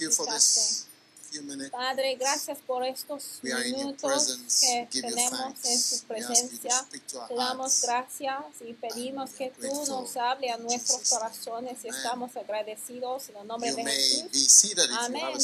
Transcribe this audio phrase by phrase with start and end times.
[0.00, 0.86] You for this
[1.30, 1.70] few minutes.
[1.70, 4.60] Padre, gracias por estos We are in your minutos presence.
[4.90, 6.86] que tenemos en to presencia.
[7.28, 11.96] Te damos gracias y pedimos que tú nos hable a in nuestros corazones y Amen.
[12.00, 14.74] estamos agradecidos en el nombre de Jesús.
[14.98, 15.36] Amén.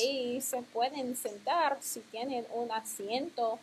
[0.00, 3.58] Y se pueden sentar si tienen un asiento.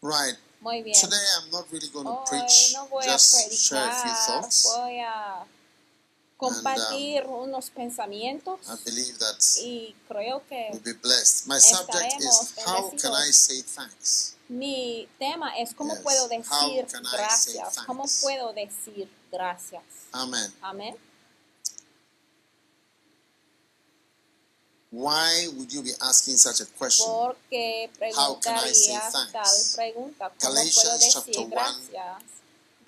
[0.00, 0.36] Right.
[0.60, 0.96] Muy bien.
[1.00, 4.26] Today I'm not really going to preach, no voy a just share a few predicar,
[4.42, 4.72] thoughts.
[4.76, 5.44] voy a
[6.42, 11.46] compartir unos pensamientos I believe that y creo que we'll be blessed.
[11.46, 14.34] My subject is how can I say thanks?
[14.48, 16.02] Mi tema es cómo Yes.
[16.02, 17.76] puedo decir gracias.
[17.86, 19.82] ¿Cómo puedo decir gracias?
[20.12, 20.52] Amen.
[20.60, 20.96] Amén.
[24.90, 27.06] Why would you be asking such a question?
[27.06, 29.32] Porque How can I say thanks?
[29.32, 30.30] tal pregunta.
[30.38, 32.22] ¿Cómo Galatians puedo chapter decir one gracias?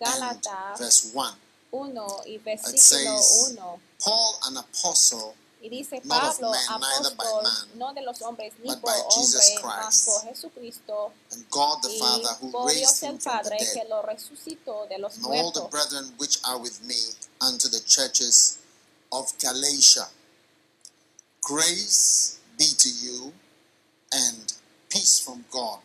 [0.00, 1.43] And Gálatas verse 1.
[1.74, 3.80] 1 y versículo says, 1.
[3.98, 8.02] Paul, an apostle Y dice not of Pablo, man, neither by apóstol, man, no de
[8.02, 11.88] los hombres ni but por by Jesus hombre, mas Christ, por Jesucristo and God the
[11.88, 15.50] Father who por raised Dios him el Padre que lo resucitó de los and all
[15.52, 17.00] the brethren which are with me
[17.40, 18.58] unto the churches
[19.10, 20.06] of Galatia.
[21.40, 23.32] Grace be to you
[24.12, 24.52] and
[24.90, 25.80] peace from God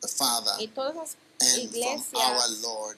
[0.00, 2.96] the Father Y todas las and from our Lord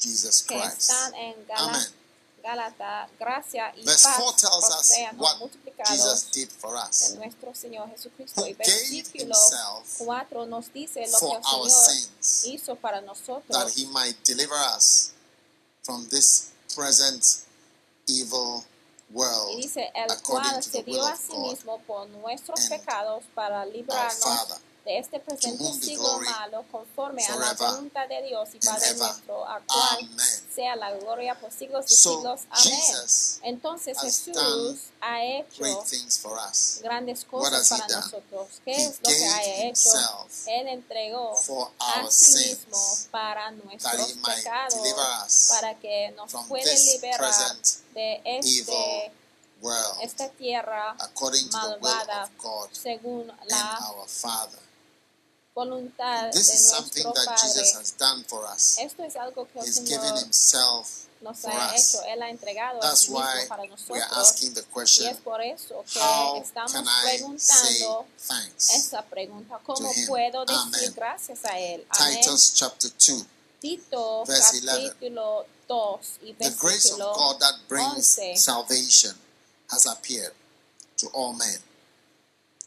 [0.00, 0.80] Jesus que Christ.
[0.80, 1.94] están en Gala- Amen.
[3.18, 7.14] Gracia y Verse paz 4 tells us sean what multiplicados Jesus did for de us.
[7.16, 8.40] nuestro Señor Jesucristo.
[8.40, 12.44] Who Y gave versículo himself 4 nos dice lo que for el our Señor sins.
[12.46, 15.10] hizo para that nosotros he might deliver us
[15.82, 17.22] from this present
[18.06, 18.64] evil
[19.10, 21.50] y world, dice el according cual to se the dio will a of sí God
[21.52, 24.56] mismo por nuestros and pecados para our librarnos Father.
[24.90, 29.60] De este presente siglo malo conforme a la voluntad de Dios y Padre nuestro, a
[29.60, 30.10] cual
[30.52, 32.40] sea la gloria por siglos So siglos.
[32.50, 33.52] Amén.
[33.54, 35.62] Entonces Jesús ha hecho
[36.82, 38.48] grandes cosas para nosotros.
[38.64, 39.90] ¿Qué es lo que ha hecho?
[40.46, 41.38] Él entregó
[41.78, 42.78] a sí mismo
[43.12, 47.56] para nuestros pecados, para que nos this liberar
[47.94, 49.12] de este,
[50.02, 52.30] esta tierra according to the will malvada
[52.72, 54.69] según la our Father.
[55.54, 58.78] Voluntad This de is something that Jesus has done for us.
[58.78, 60.88] Esto es algo que el He's given Señor himself
[61.20, 61.94] nos for ha us.
[61.94, 62.02] hecho.
[62.06, 64.18] Él ha entregado a That's sí mismo why para we are nosotros.
[64.18, 68.70] asking the Y question es por eso que how estamos can I say preguntando thanks?
[68.74, 69.58] esa pregunta.
[69.66, 70.06] ¿Cómo him?
[70.06, 70.94] puedo decir Amen.
[70.94, 71.86] gracias a Él?
[71.90, 72.20] Amén.
[72.22, 73.26] Titus chapter 2.
[73.60, 74.66] Tito verse 11.
[74.94, 78.36] capítulo 2 y The grace of versículo God that brings 11.
[78.38, 79.14] salvation
[79.68, 80.32] has appeared
[80.96, 81.58] to all men,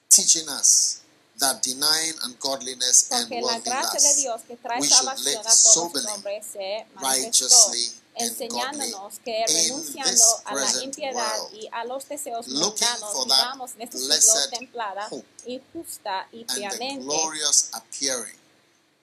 [0.10, 1.02] teaching us
[1.40, 5.40] that denying ungodliness and Porque la gracia de Dios que trae we should salvación live
[5.40, 10.42] a todos soberly, los hombres se manifestó, righteously, and godly enseñándonos que in renunciando this
[10.46, 13.82] a la present impiedad world, y a los deseos looking mundanos for that vivamos en
[13.82, 18.38] este siglo blessed templada hope y justa y and the piamente glorious appearing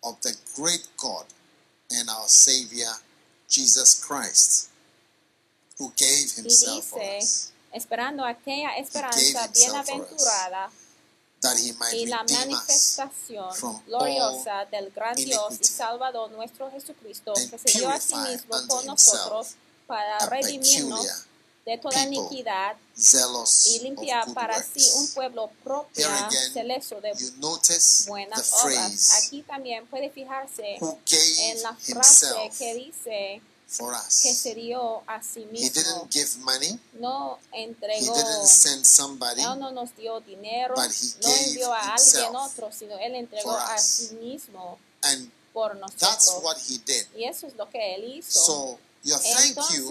[0.02, 1.26] of the great God
[1.90, 2.92] and our Savior
[3.48, 4.70] Jesus Christ,
[5.78, 9.86] who gave y himself for dice us, esperando aquella esperanza himself for us.
[9.88, 10.70] bienaventurada
[11.92, 18.00] y la manifestación gloriosa del gran Dios y Salvador nuestro Jesucristo, que se dio a
[18.00, 19.54] sí mismo por nosotros
[19.86, 21.06] para redimirnos
[21.64, 22.76] de toda iniquidad
[23.66, 26.08] y limpiar para sí un pueblo propio,
[26.52, 27.12] celoso de
[28.06, 29.24] buenas obras.
[29.24, 34.36] Aquí también puede fijarse en la frase que dice for que us.
[34.36, 35.70] se dio a sí He mismo.
[35.72, 40.90] didn't give money, No he entregó, didn't send somebody, Él no nos dio dinero, but
[40.90, 43.82] he no gave envió a alguien otro, sino Él entregó for a us.
[43.82, 47.06] sí mismo and por that's what he did.
[47.16, 48.40] Y eso es lo que Él hizo.
[48.44, 49.88] So your thank you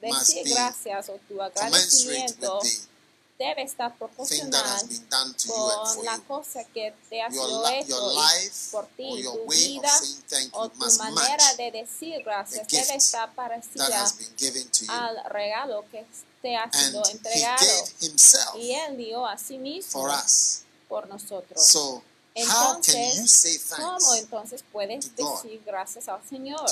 [0.00, 2.60] decir gracias o tu agradecimiento
[3.42, 4.80] debe estar proporcional
[5.46, 7.98] con la cosa que te ha sido hecho
[8.70, 10.00] por or ti, tu vida
[10.52, 14.06] o you tu manera de decir gracias debe estar parecida
[14.88, 16.06] al regalo que
[16.40, 17.66] te ha sido entregado.
[18.56, 20.08] Y Él dio a sí mismo
[20.88, 22.04] por nosotros.
[22.34, 26.64] Entonces, ¿Cómo entonces puedes decir gracias al Señor?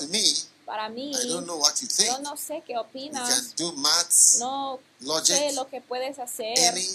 [0.71, 2.09] Para mí, I don't know what you think.
[2.09, 6.17] yo no sé qué You opinas, can do maths, no sé logic, lo que puedes
[6.21, 6.57] hacer.
[6.61, 6.87] any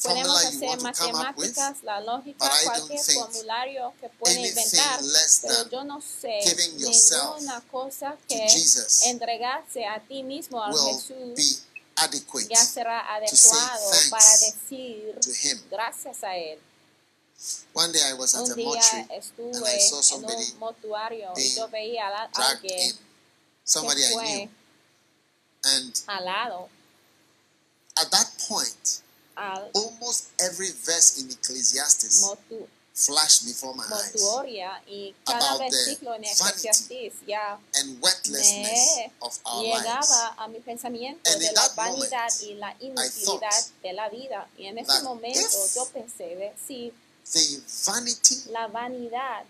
[0.00, 5.00] Podemos hacer up with, matemáticas, la lógica, cualquier formulario que pueda inventar,
[5.42, 10.70] pero yo no sé giving yourself ninguna cosa que Jesus entregarse a ti mismo, a
[10.70, 11.44] Jesús, be
[11.96, 15.18] adequate ya será adecuado para decir
[15.68, 16.60] gracias a Él.
[17.72, 20.52] One day I was at Un a día mortuary and I estuve saw en somebody
[20.52, 22.98] un mortuario y yo veía a alguien in,
[23.64, 24.48] somebody que I knew.
[25.66, 26.68] And alado
[27.96, 29.00] at that point,
[29.36, 34.12] al almost every verse in Ecclesiastes mortu- flashed before my eyes.
[34.86, 39.82] y cada About the versículo en vanity Eclesiastés ya and wordlessness me of our lives.
[39.82, 43.64] llegaba a mi pensamiento And de in la that vanidad moment, y la thought inutilidad
[43.82, 44.48] de la vida.
[44.58, 46.92] Y en ese that momento if yo pensé de si
[47.32, 49.44] The vanity, la vanidad,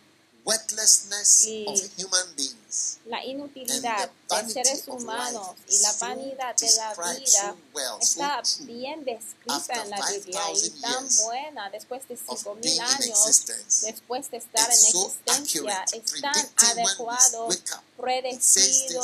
[0.46, 6.94] Y of human beings la inutilidad de seres of humanos y la vanidad de la
[6.94, 7.56] vida
[8.00, 12.62] está bien descrita en la Biblia y 5,000 tan buena después de of cinco being
[12.62, 13.86] mil in años existence.
[13.86, 17.48] después de estar en existencia es tan adecuado,
[17.96, 19.02] predecido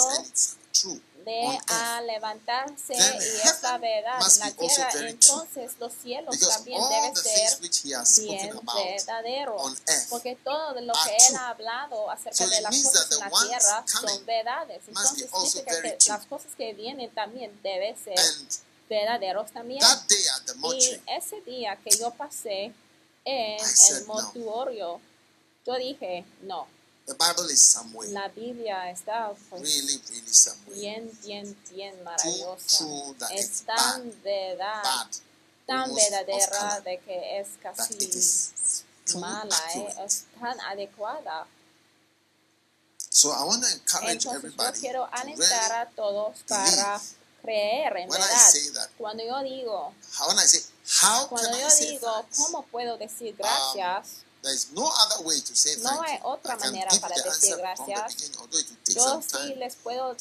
[1.25, 6.83] de a levantarse y es la heaven verdad en la tierra, entonces los cielos también
[6.89, 7.59] deben ser
[8.27, 8.51] bien
[9.27, 13.85] earth porque todo lo que él ha hablado acerca de las cosas en la tierra
[13.87, 18.19] son verdades, entonces significa que las cosas que vienen también deben ser
[18.89, 19.81] verdaderos también.
[19.81, 22.73] that day at the Y ese día que yo pasé
[23.25, 25.01] en el mortuorio,
[25.67, 26.67] yo dije, no,
[27.11, 30.79] the Bible is somewhere, la Biblia está pues, really, really somewhere.
[30.81, 32.79] bien, bien, bien maravillosa.
[32.79, 35.07] true that Es tan verdad,
[35.67, 37.99] tan verdadera de que es casi
[39.19, 39.95] mala, ¿eh?
[40.07, 41.47] es tan adecuada.
[43.13, 47.01] So I want to encourage Entonces yo everybody quiero to alentar a todos para
[47.43, 48.51] creer en When I verdad.
[48.51, 50.61] say that, Cuando yo digo, how when I say
[51.03, 52.39] how can cuando I yo say digo, thanks?
[52.39, 53.75] ¿cómo puedo decir gracias?
[53.75, 54.30] There is
[54.73, 58.33] no other way to say No thank hay otra manera para decir gracias.
[58.87, 60.17] Yo sí les puedo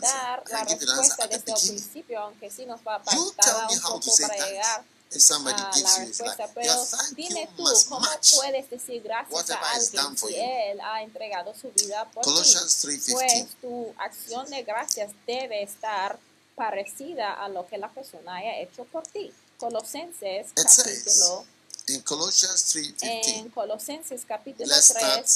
[0.00, 4.46] dar la respuesta desde el principio, aunque sí nos va a tardar un poco para
[4.46, 8.06] llegar a la respuesta, pero dime tú, ¿cómo
[8.36, 12.30] puedes decir gracias a alguien si él ha entregado su vida por ti?
[12.30, 13.12] Colossians 3.15.
[13.12, 16.18] Pues tu acción de gracias debe estar
[16.54, 19.32] parecida a lo que la persona haya hecho por ti.
[19.58, 21.46] Colosenses capítulo
[21.88, 25.26] in Colossians 3.15, en Colosenses capítulo let's 3 start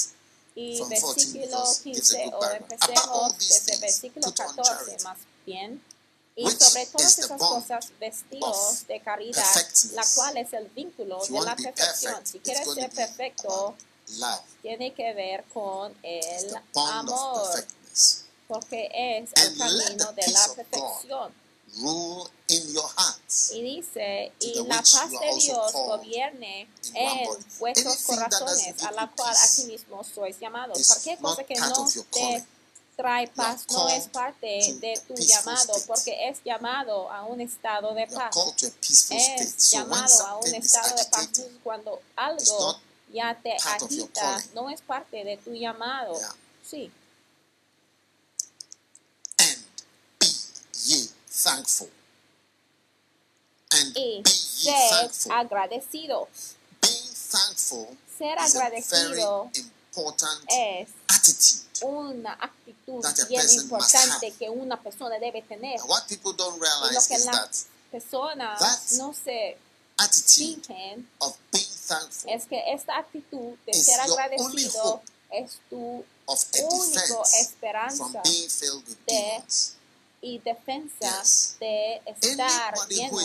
[0.54, 4.40] y from 14 versículo because it gives a 15 good o empecemos desde versículo put
[4.40, 5.82] on 14 charity, más bien.
[6.34, 9.44] Y sobre todas esas cosas vestidos de caridad
[9.92, 12.26] la cual es el vínculo de la perfección.
[12.26, 13.76] si quieres ser perfecto
[14.62, 17.64] tiene que ver con el amor
[18.48, 21.32] porque es el camino de la perfección
[21.80, 23.50] Rule in your hearts.
[23.52, 29.44] y dice y la paz de Dios gobierne en vuestros corazones a la cual peace
[29.44, 32.44] asimismo sois llamados cualquier cosa que no te
[32.94, 38.06] trae paz no es parte de tu llamado porque es llamado a un estado de
[38.06, 38.36] paz.
[39.10, 41.28] es llamado a un estado de paz
[41.62, 42.80] cuando algo
[43.12, 46.18] ya te agita no es parte de tu llamado.
[46.64, 46.90] Sí.
[49.38, 49.56] And
[50.88, 51.88] be thankful.
[53.72, 56.28] And y be ye ser thankful.
[56.82, 59.50] Being thankful ser is a very agradecido
[59.94, 61.62] important es attitude.
[61.82, 64.38] una actitud that a bien person must importante have.
[64.38, 65.80] que una persona debe tener.
[65.86, 67.50] What people don't lo realize que is that
[67.90, 69.56] personas that no se
[69.98, 76.04] attitude fijen of being thankful es que esta actitud de is ser agradecido es tu
[76.26, 79.76] of a único defense from esperanza being filled with de demons.
[80.22, 81.56] Y defensa Yes.
[81.60, 83.18] de estar lleno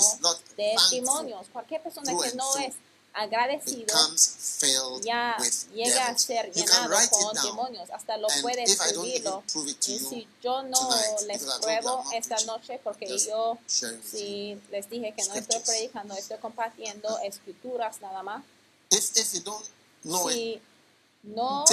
[0.58, 1.48] de demonios.
[1.54, 2.74] Cualquier persona que no es
[3.13, 3.96] agradecido
[5.01, 5.38] ya
[5.74, 7.89] llega a ser llenado con demonios.
[7.92, 9.44] Hasta lo even escribirlo.
[9.88, 10.89] Y si yo no
[11.25, 17.20] les pruebo esta noche, porque yo si les dije que no estoy predicando, estoy compartiendo
[17.20, 18.44] escrituras nada más.
[18.89, 19.66] If, if you don't
[20.04, 20.62] know it, Si
[21.24, 21.66] no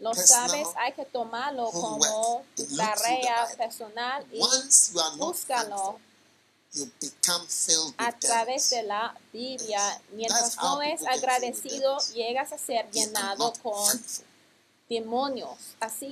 [0.00, 2.44] lo sabes, hay que tomarlo como
[2.76, 5.76] tarea personal y once you are not búscalo.
[5.76, 6.00] thankful,
[6.72, 12.58] you become filled a with través de la Biblia, mientras no es agradecido, llegas a
[12.58, 13.88] ser llenado con
[14.88, 15.58] demonios.
[15.80, 16.10] Así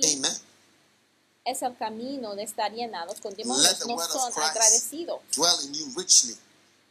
[1.45, 3.85] es el camino de estar llenados con demonios.
[3.87, 5.21] No son agradecidos.
[5.33, 6.35] Dwell in you richly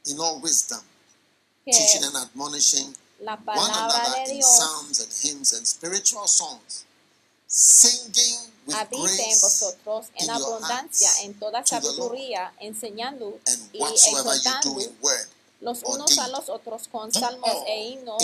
[0.06, 0.80] in all wisdom,
[1.64, 4.46] Que teaching and admonishing la palabra de Dios
[7.46, 11.34] psalms and hymns and spiritual songs, singing with habite en grace vosotros en abundancia, en
[11.38, 17.12] toda sabiduría, enseñando and y whatsoever you do exhortando los unos a los otros con
[17.12, 18.22] salmos e himnos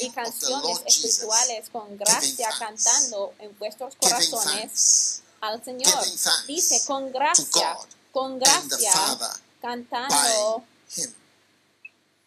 [0.00, 5.92] y canciones espirituales con gracia cantando en vuestros corazones al Señor.
[6.46, 7.76] Dice con gracia,
[8.12, 8.92] con gracia,
[9.60, 11.14] cantando by Him.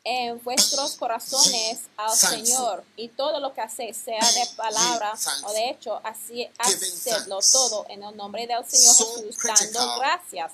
[0.04, 2.16] En vuestros corazones al.
[2.16, 7.86] Señor y todo lo que hacéis, sea de palabra o de hecho, así hacedlo todo
[7.90, 10.52] en el nombre del Señor Jesús, dando gracias,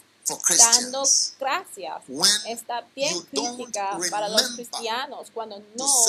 [0.57, 1.03] dando
[1.39, 2.03] gracias.
[2.45, 6.05] Está bien crítica para los cristianos cuando no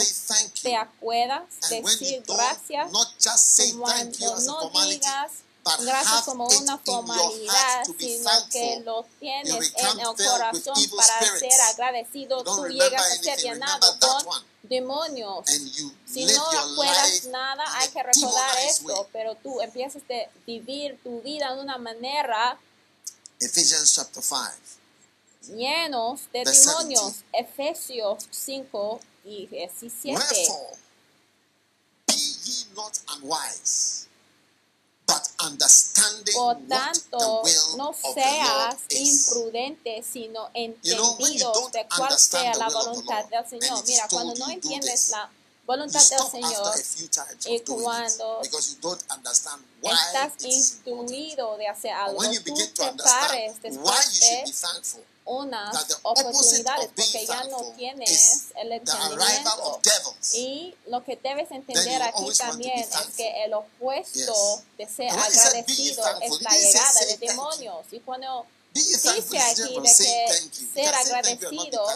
[0.62, 2.90] te you, acuerdas decir gracias,
[3.78, 5.32] cuando no digas
[5.80, 12.66] gracias como una formalidad, sino que lo tienes en el corazón para ser agradecido, tú
[12.66, 15.46] llegas a ser llenado con demonios.
[16.06, 21.54] Si no acuerdas nada, hay que recordar esto, pero tú empiezas a vivir tu vida
[21.54, 22.58] de una manera
[23.40, 25.56] Ephesians chapter 5.
[25.56, 27.22] llenos de demonios.
[27.32, 30.16] Efesios 5 y 17.
[30.16, 30.76] Wherefore,
[32.06, 34.07] be ye not unwise,
[35.08, 43.24] Por what tanto, the will no seas imprudente, sino entendido de cuál sea la voluntad
[43.26, 43.82] del Señor.
[43.86, 45.30] Mira, cuando no entiendes la
[45.66, 46.74] voluntad del Señor,
[47.46, 52.40] y cuando it because you don't understand why estás instruido de hacer algo, when you
[52.40, 56.90] tú begin to te pares understand why you después should de be thankful, unas oportunidades
[56.96, 59.80] porque ya no tienes el entendimiento.
[60.32, 65.30] Y lo que debes entender aquí también es que el opuesto de ser And when
[65.30, 67.86] he said, "Be ye agradecido thankful," es la llegada "Say de thank you." demonios.
[67.92, 71.86] Y cuando dice aquí de que ser agradecido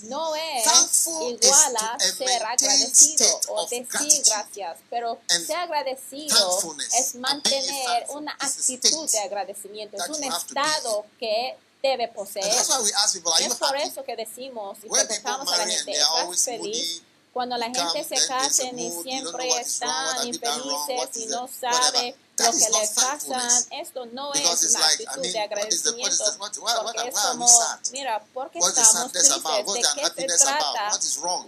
[0.00, 8.32] no es igual a ser agradecido o decir gracias, pero ser agradecido es mantener una
[8.32, 12.46] actitud de agradecimiento, es un estado que debe poseer.
[12.46, 17.02] es por eso que decimos y preguntamos a la gente, ¿estás feliz?
[17.32, 22.70] Cuando la gente se casen y siempre están infelices y no sabe lo que is
[22.70, 23.68] not les pasa, thankfulness.
[23.70, 27.48] esto no es I actitud de agradecimiento, porque es como,
[27.92, 29.42] mira, ¿por qué estamos tristes?
[29.42, 29.82] ¿De
[30.16, 30.90] qué se trata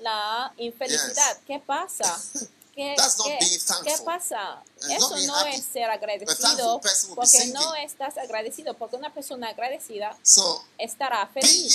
[0.03, 1.39] la infelicidad?
[1.47, 2.21] ¿Qué pasa?
[2.77, 3.39] ¿Qué, qué-
[3.85, 4.63] qué pasa?
[4.91, 5.55] Eso no happy.
[5.57, 6.79] es ser agradecido,
[7.15, 11.75] porque no estás agradecido, porque una persona agradecida So, estará feliz.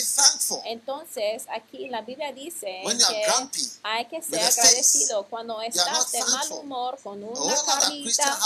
[0.63, 5.25] Entonces, aquí la Biblia dice que grumpy, hay que ser agradecido.
[5.27, 8.39] Cuando estás de mal humor, con una carita,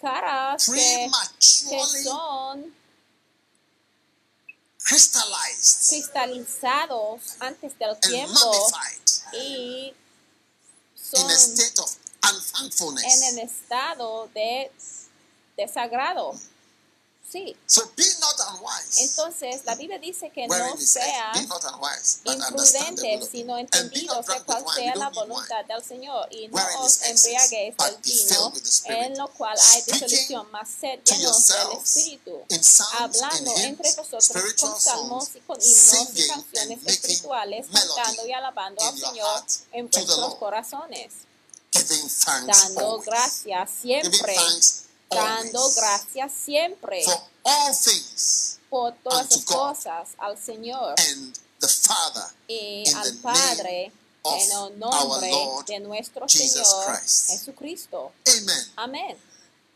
[0.02, 2.74] caras que, que son
[4.78, 8.72] cristalizados antes del tiempo
[9.34, 9.94] y
[11.14, 11.98] in a son state of
[13.04, 14.72] en el estado de
[15.58, 16.34] desagrado.
[17.32, 17.56] Sí.
[17.68, 19.04] So be not unwise.
[19.04, 24.96] Entonces, la Biblia dice que Wherein no unwise, imprudentes, of sino entendidos de cuál sea
[24.96, 28.54] la voluntad del Señor, y no os embriaguéis del vino,
[28.86, 32.46] en lo cual hay disolución, mas sed llenos del Espíritu,
[32.98, 38.98] hablando entre vosotros con salmos y con himnos y canciones espirituales, cantando y alabando al
[38.98, 41.14] Señor en vuestros corazones,
[42.48, 50.38] dando gracias siempre, thanks dando gracias siempre For all things por todas las cosas al
[50.38, 53.92] Señor and the Father y in al the Padre
[54.26, 55.32] en el nombre
[55.68, 57.30] de nuestro Jesus Señor Christ.
[57.30, 58.12] Jesucristo.
[58.28, 58.72] Amen.
[58.76, 59.18] Amén.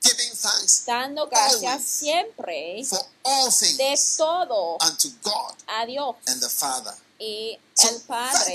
[0.01, 6.41] Giving thanks Dando gracias siempre for all de things todo unto God a Dios and
[6.41, 6.93] the Father.
[7.23, 8.53] Y el Padre.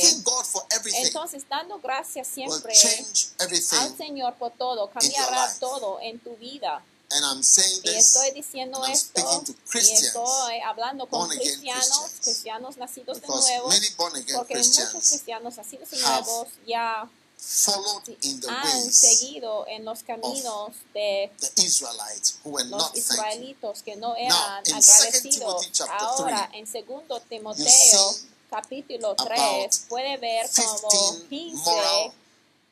[0.97, 3.97] Entonces, dando gracias siempre al.
[3.97, 6.85] Señor por todo, cambiará todo en tu vida.
[7.11, 12.11] And I'm saying Y this estoy diciendo and I'm esto y estoy hablando con cristianos,
[12.21, 13.71] cristianos nacidos de nuevo,
[14.37, 17.09] porque muchos cristianos nacidos de nuevos ya
[18.21, 21.31] in the han seguido en los caminos de
[22.45, 25.71] los israelitos que no eran in agradecidos.
[25.73, 31.57] 2 Ahora, 3, en segundo Timoteo, see capítulo about 3, puede ver como 15 15
[31.65, 32.13] moral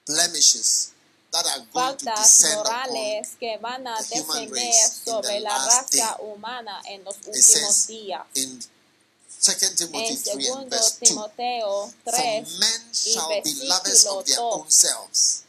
[0.07, 0.93] blemishes
[1.33, 4.73] that are going to faltas descend upon morales que van a descender
[5.05, 8.23] sobre la raza humana en los últimos días.
[8.35, 8.61] in
[9.39, 14.25] 2 Timothy En 3 and verse 2 Timoteo For 3, men shall be lovers of
[14.25, 15.45] their own selves.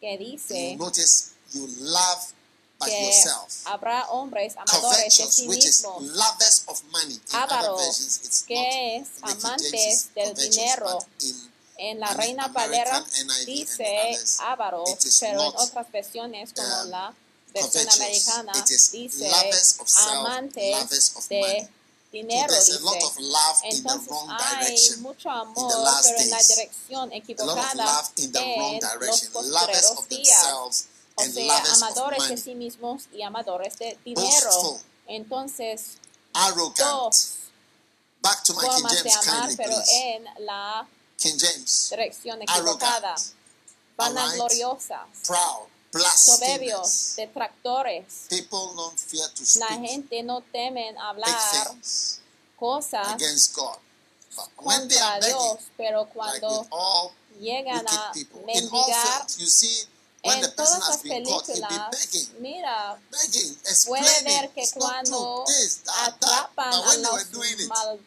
[0.00, 2.32] que You dice notice you love
[2.84, 3.22] que
[3.64, 6.02] habrá hombres amadores de sí mismos,
[7.32, 10.98] Ávaros, que es amantes del dinero.
[11.78, 13.04] En la Reina Valera
[13.46, 14.84] dice avaro,
[15.20, 17.14] pero en otras versiones como um, la
[17.52, 18.52] versión americana
[18.92, 19.30] dice
[19.80, 21.68] of de
[22.12, 22.78] dinero, dice.
[23.64, 25.02] Entonces wrong hay direction.
[25.02, 25.72] mucho amor,
[26.02, 28.32] pero en la dirección equivocada en
[29.00, 30.86] los postreros días.
[31.14, 34.50] O sea, amadores de sí mismos y amadores de dinero.
[34.50, 35.98] Boastful, Entonces,
[36.32, 37.14] arrogant.
[38.22, 39.90] Back to my King formas de James amar, kindly, pero please.
[39.92, 40.88] en la
[41.18, 41.88] King James.
[41.90, 43.14] dirección equivocada.
[43.14, 43.34] Arrogant,
[43.96, 45.68] Vanagloriosas, proud,
[46.16, 48.26] soberbios, detractores.
[48.28, 51.28] People don't fear to La gente no temen hablar
[52.56, 53.76] cosas against God.
[54.34, 59.26] But when they contra are begging, Dios, pero like cuando all llegan a people, mendigar
[59.38, 59.86] you see
[60.22, 63.00] en person todas has las been caught, he'll be películas, begging, mira,
[63.86, 65.44] puede ver que cuando
[66.04, 68.00] atrapan a los doing it, mal-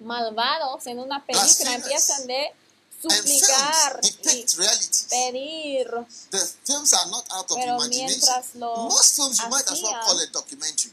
[0.00, 2.54] malvados en una película empiezan de
[3.00, 4.12] and suplicar y
[5.08, 5.88] pedir,
[6.30, 8.06] The films are not out of pero imagination.
[8.08, 10.92] mientras lo Most films you might as well hacían, call it documentary.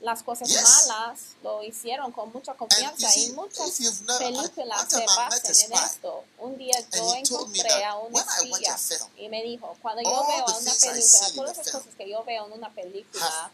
[0.00, 3.70] las cosas malas lo hicieron con mucha confianza y muchas
[4.18, 6.24] películas se basan en esto.
[6.38, 10.26] Un día yo encontré a un when I watch espía y me dijo, cuando yo
[10.26, 13.50] veo una película, todas las cosas que yo veo en una película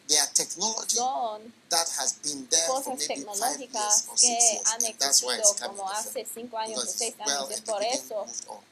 [0.87, 5.89] son that has been there for cosas maybe five years tecnológicas que han existido como
[5.91, 7.51] hace cinco años o Because seis it's well años.
[7.51, 8.27] Es por eso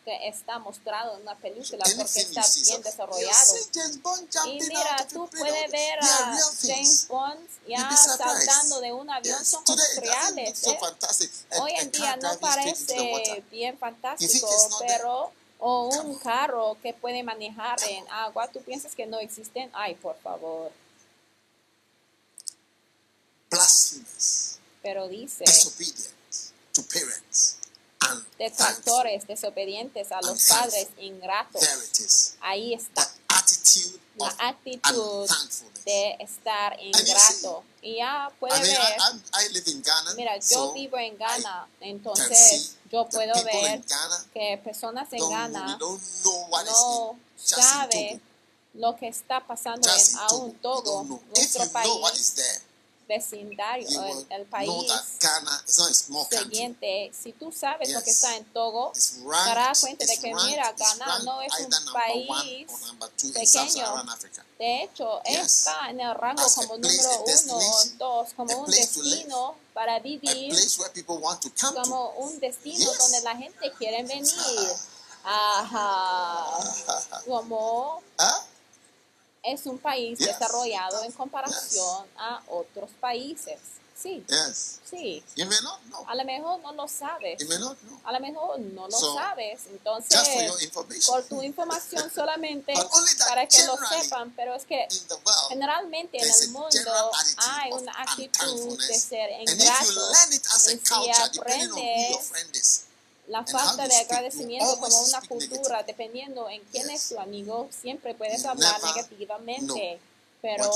[0.05, 3.55] que está mostrado en una película, porque está bien desarrollado.
[4.47, 7.09] Y mira, tú puedes ver a James.
[7.09, 9.65] Bond ya saltando de un avión, Yes, son
[10.01, 10.59] reales.
[10.59, 10.79] so ¿eh?
[11.61, 14.49] Hoy en día no parece bien fantástico,
[14.87, 19.71] pero o un carro que puede manejar en agua, ¿tú piensas que no existen?
[19.73, 20.71] Ay, por favor.
[23.51, 25.45] Blasphemous, Pero dice,
[26.73, 27.57] to parents,
[28.01, 32.37] and detractores, desobedientes a los padres, ingratos.
[32.41, 33.11] Ahí está
[34.19, 35.29] la actitud
[35.85, 37.65] de estar ingrato.
[37.83, 40.15] Y ya puede I mean, I, ver, I'm- I live in Ghana.
[40.15, 45.77] mira, yo so vivo en Ghana, entonces yo puedo ver Ghana que personas en Ghana
[45.79, 45.99] no
[47.13, 48.21] in just in sabe Togo.
[48.75, 50.51] lo que está pasando Just en aún.
[50.51, 52.61] If nuestro you know what país is there,
[53.09, 53.89] vecindario,
[54.31, 54.71] el, país
[55.21, 57.11] Ghana siguiente.
[57.19, 58.17] Si tú sabes lo que Yes.
[58.17, 62.67] está en Togo, te darás cuenta de que, ranked, mira, Ghana no es un país
[63.35, 64.05] pequeño.
[64.59, 65.39] De hecho, Yes.
[65.59, 70.55] está en el rango As como número uno o dos, como un destino para vivir,
[71.75, 72.99] como un destino Yes.
[72.99, 74.33] donde la gente quiere venir.
[75.25, 76.47] Ajá.
[77.27, 78.25] Como Huh?
[79.43, 80.29] Es un país Yes.
[80.29, 83.59] desarrollado en comparación a otros países.
[84.01, 84.79] Sí, Yes.
[84.89, 85.25] sí.
[85.37, 86.05] Not know.
[86.07, 87.41] A lo mejor no lo sabes.
[87.49, 88.01] Not know.
[88.05, 89.59] A lo mejor no lo So, sabes.
[89.59, 91.15] Just for Entonces, your information.
[91.15, 92.75] por tu información solamente
[93.29, 94.87] para que lo sepan, pero es que
[95.49, 100.13] generalmente en el mundo hay una actitud de ser ingrato.
[100.31, 102.85] Y si culture, depending on who your aprendes friend is,
[103.29, 108.45] La falta de agradecimiento como una cultura, dependiendo en quién es tu amigo, siempre puedes
[108.47, 110.01] hablar negativamente,
[110.41, 110.71] pero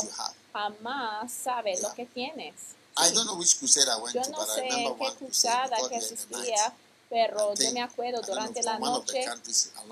[0.52, 2.54] jamás sabes lo que tienes.
[2.98, 3.14] I Sí.
[3.14, 6.72] don't know which crusade I went Yo to, no sé qué cruzada que night.
[7.08, 9.24] pero yo me acuerdo durante la noche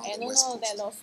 [0.05, 0.95] en uno de los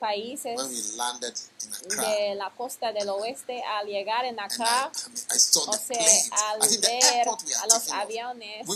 [0.00, 0.60] países
[0.98, 7.28] Accra, de la costa del oeste al llegar en saw o the sea, al ver
[7.28, 8.66] a los aviones,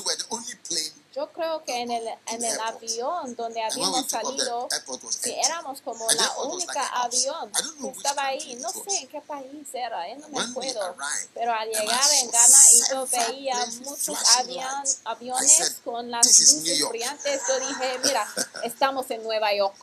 [1.14, 4.68] yo creo que en el, en el avión donde habíamos salido,
[5.10, 10.06] si éramos como la única avión que estaba ahí, no sé en qué país era,
[10.08, 10.94] eh, no me acuerdo.
[11.34, 16.54] Pero al llegar en Ghana y yo veía muchos avión- aviones con las "This is
[16.56, 19.74] New luces York." brillantes, yo dije, mira, estamos en Nueva York.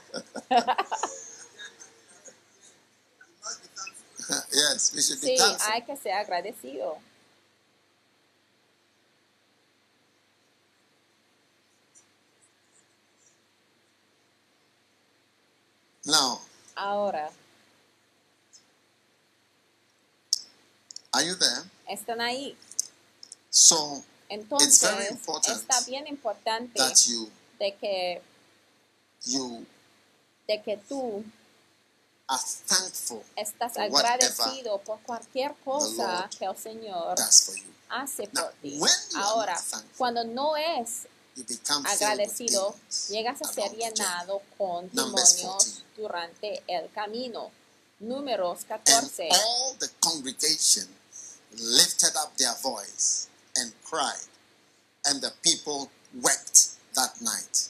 [4.79, 6.97] Sí, hay que ser agradecido.
[16.75, 17.31] Ahora,
[21.13, 21.63] Are you there?
[21.87, 22.55] están ahí.
[23.49, 28.21] So Entonces, very important está bien importante that you de que,
[29.25, 29.65] you
[30.47, 31.23] de que tú
[32.27, 37.15] are thankful estás agradecido por cualquier cosa que el Señor
[37.89, 38.77] hace Now, por ti.
[38.77, 39.63] you are Ahora,
[39.97, 42.75] cuando no es You become filled with agradecido,
[43.09, 43.93] llegas a ser along the journey.
[43.93, 47.51] llenado con demonios durante el camino.
[47.99, 49.29] Números And 14.
[49.31, 50.87] all the congregation
[51.57, 54.27] lifted up their voice and cried,
[55.05, 55.89] and the people
[56.21, 57.69] wept that night.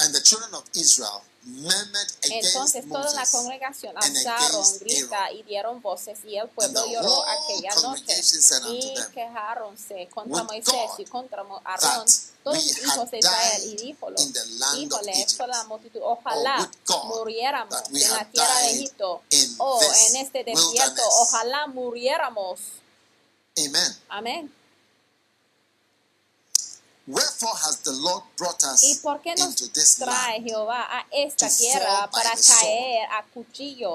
[0.00, 6.38] And the children of Israel Entonces toda la congregación alzaron grita y dieron voces y
[6.38, 8.22] el pueblo lloró aquella noche.
[8.70, 12.06] y quejáronse contra Moisés y contra Aarón
[12.42, 17.04] todos los hijos de Israel y of híjole toda la multitud ojalá Or would God
[17.04, 19.22] muriéramos en la tierra de Egipto
[19.58, 21.02] o en este desierto.
[21.20, 22.60] ojalá muriéramos.
[24.08, 24.92] Amén Wherefore has the
[25.74, 32.10] Lord brought us ¿Y por qué nos into this trae land Jehová a esta tierra
[32.10, 33.92] para caer a cuchillo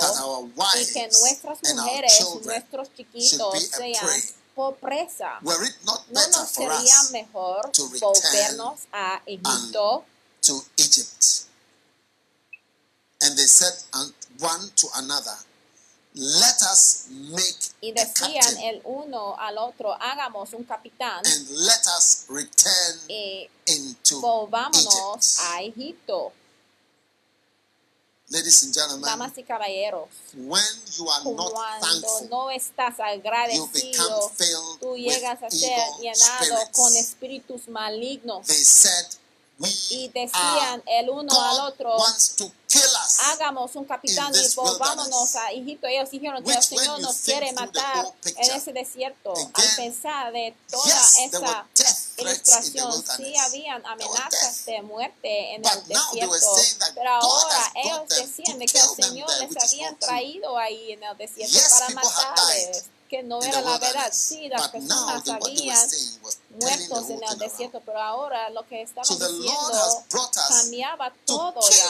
[0.78, 5.40] y que nuestras mujeres, nuestros chiquitos sean por presa?
[5.42, 10.06] Were it not ¿No better nos for sería us mejor to return volvernos a Egipto?
[10.42, 11.46] to Egypt?
[13.22, 13.74] And they said
[14.40, 15.36] one to another,
[16.16, 22.26] Let us make Y decían el uno al otro, hagamos un capitán and let us
[22.28, 25.40] return y into volvámonos Egypt.
[25.54, 26.34] a Egipto.
[28.32, 30.64] Ladies and gentlemen, Damas y caballeros, when
[30.98, 35.72] you are not cuando thankful, no estás you become agradecido, filled tú llegas a ser
[35.72, 37.10] evil llenado con spirits.
[37.10, 38.46] espíritus malignos.
[38.46, 39.16] They said,
[39.62, 41.98] Y are decían el uno al otro,
[43.26, 45.88] hagamos un capitán y volvámonos a Egipto.
[45.88, 49.34] Ellos dijeron que el Señor nos quiere matar en ese desierto.
[49.36, 51.68] Al pensar de toda esa
[52.18, 56.56] ilustración, sí habían amenazas de muerte en el desierto.
[56.96, 59.96] Pero ahora ellos decían de que el Señor les true.
[60.00, 62.86] traído ahí en el desierto para matarles.
[63.10, 64.10] Que no era la verdad.
[64.14, 65.90] Sí, las personas habían
[66.52, 70.06] muertos en el desierto, pero ahora lo que estaban diciendo
[70.48, 71.90] cambiaba to todo ya.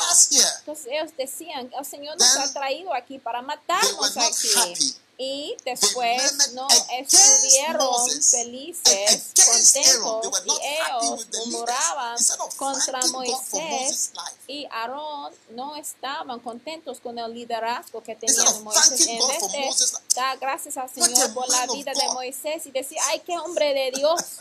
[0.59, 4.95] Entonces ellos decían, el Señor nos ha traído aquí para matarnos aquí.
[5.21, 6.65] Y después no
[6.97, 14.13] estuvieron felices, contentos, y ellos murmuraban of contra Moisés
[14.47, 19.07] y Aarón no estaban contentos con el liderazgo que tenían of Moisés.
[19.07, 22.13] En vez de dar gracias al Señor por la vida de.
[22.13, 24.21] Moisés y decir, ay, qué hombre de Dios.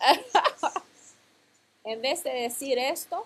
[1.84, 3.24] en vez de decir esto,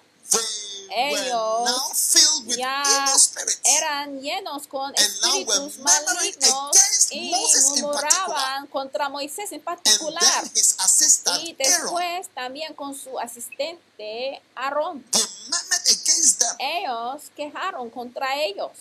[0.95, 3.61] Ellos now filled with ya evil spirits.
[3.65, 9.63] eran llenos con And now we're espíritus murmuring malignos against y murmuraban contra Moisés en
[9.63, 15.03] particular then his assistant y después también con su asistente Aarón.
[15.13, 16.57] they murmured against them.
[16.59, 18.73] Ellos quejaron contra ellos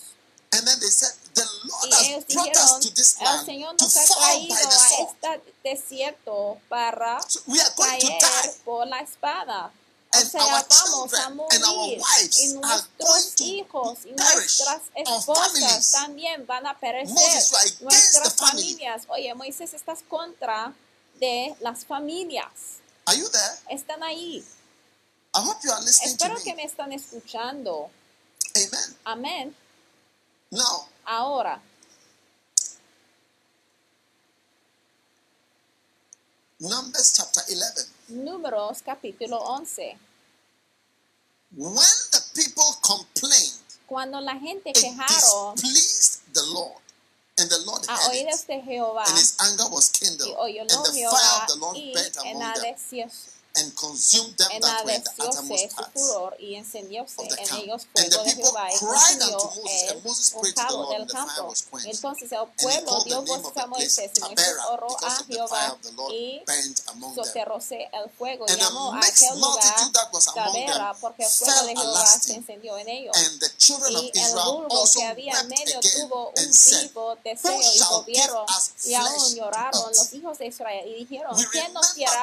[0.54, 3.24] And then they said, The Lord y has ellos brought dijeron, us to this el
[3.24, 7.72] land Señor to nos ha traído by the a este desierto para So we are
[7.74, 8.20] going to caer
[8.52, 8.60] die.
[8.66, 9.72] por la espada.
[10.14, 15.92] And sea, our vamos a and our morir wives y nuestros hijos y nuestras esposas
[15.92, 17.14] también van a perecer.
[17.14, 19.04] Moses, Nuestras familias.
[19.08, 20.74] Oye, Moisés, estás contra
[21.18, 22.80] de las familias.
[23.06, 23.58] Are you there?
[23.70, 24.44] Están ahí.
[25.34, 26.44] I hope you are listening to Espero me.
[26.44, 27.90] que me están escuchando.
[28.54, 28.96] Amen.
[29.04, 29.56] Amén.
[31.06, 31.60] Ahora,
[36.62, 38.22] Numbers chapter 11.
[38.22, 39.98] Números capítulo 11.
[41.56, 41.74] When
[42.12, 46.78] the people complained, Cuando la gente it quejaron displeased the Lord.
[47.38, 50.30] And the Lord a oídos de Jehová And his anger was kindled.
[50.30, 53.10] y oyó And the fire of the Lord y burnt among them
[53.62, 55.92] and consumed them that were in the enardecióse uttermost su parts.
[55.94, 57.62] furor y encendióse of the en camp.
[57.62, 61.08] ellos And the people Jehová cried unto Moses, and Moses prayed to the Lord, and
[61.08, 61.94] the fire was quenched.
[61.94, 65.78] Entonces el pueblo dio voces a Moisés y Moisés oró a Jehová
[67.14, 69.92] soterróse el fuego y And llamó a aquel lugar
[70.34, 73.16] Tabera porque el fuego de Jehová se encendió en ellos.
[73.16, 76.08] And the children of Y el Israel vulgo also que había en wept medio again
[76.08, 78.46] tuvo un vivo deseo y volvieron
[78.84, 81.72] y aún lloraron los hijos de Israel y dijeron, ¿quién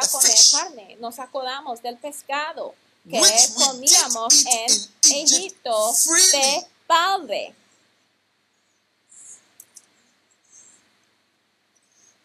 [0.08, 0.98] comer carne?
[1.00, 2.76] Nos acordamos del pescado
[3.10, 3.22] que
[3.56, 5.94] comíamos en Egipto
[6.32, 7.56] de balde.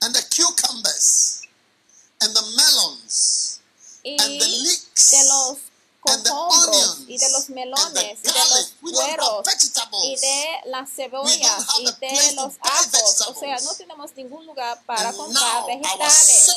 [0.00, 1.42] And the cucumbers
[2.20, 3.60] and the melons
[4.04, 5.58] Y and the leeks de los
[6.04, 12.32] onions y de los melones y de los vegetables y de las cebollas y de
[12.34, 13.20] los ajos.
[13.28, 16.50] O sea, no tenemos ningún lugar para comprar vegetales.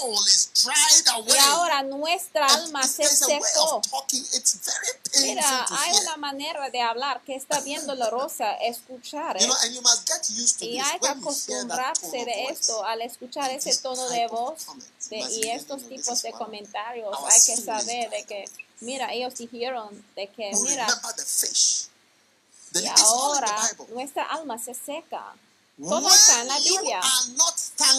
[1.27, 3.81] Y ahora nuestra alma se secó.
[5.21, 9.37] Mira, hay una manera de hablar que está bien dolorosa escuchar.
[9.37, 9.47] ¿eh?
[10.59, 14.67] Y hay que acostumbrarse de esto al escuchar ese tono de voz
[15.09, 17.17] de- y estos "No, no, tipos de comentarios.
[17.25, 20.87] Hay que saber de que, away." mira, ellos dijeron de que, mira,
[22.73, 25.33] y ahora nuestra alma se seca.
[25.79, 27.01] Todo está en la Biblia.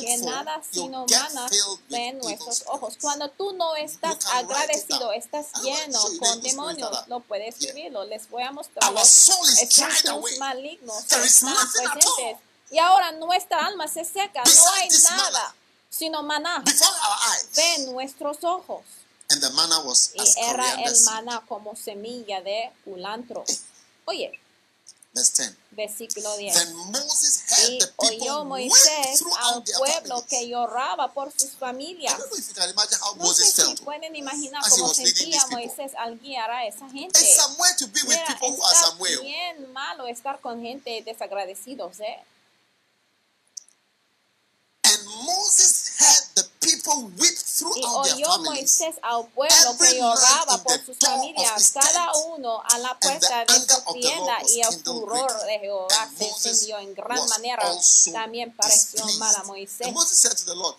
[0.00, 2.94] Que nada sino with ven nuestros ojos.
[3.00, 8.04] Cuando tú no estás agradecido, estás lleno con demonios, lo puedes escribirlo.
[8.04, 12.38] Les voy a mostrar dried espíritus malignos que están presentes.
[12.70, 15.54] Y ahora nuestra alma se seca, no hay nada.
[15.90, 16.60] Sino maná.
[16.64, 17.48] Before our eyes.
[17.54, 18.84] Ven nuestros ojos.
[19.30, 23.44] And the manna was Y as era el maná como semilla de culantro.
[24.06, 24.32] Oye,
[25.14, 25.56] Verse 10.
[25.72, 26.54] versículo 10.
[26.54, 32.16] Then Moses Y the people oyó Moisés al pueblo que lloraba por sus I familias.
[32.18, 33.80] don't know if you can imagine how No sé si felt.
[33.84, 35.44] pueden imaginar cómo sentía.
[35.50, 37.18] Moisés al guiar a esa gente.
[37.20, 39.16] It's some way to be with Mira, people who are está some way.
[39.22, 42.18] bien malo estar con gente desagradecidos, ¿eh?
[45.08, 46.47] And Moses heard the people weep
[47.76, 48.38] Y oyó.
[48.38, 53.92] Moisés al pueblo que lloraba por sus familias, cada uno a la puerta de su
[53.94, 57.62] tienda y el furor de Jehová se encendió en gran manera.
[58.12, 59.88] También pareció mal a Moisés.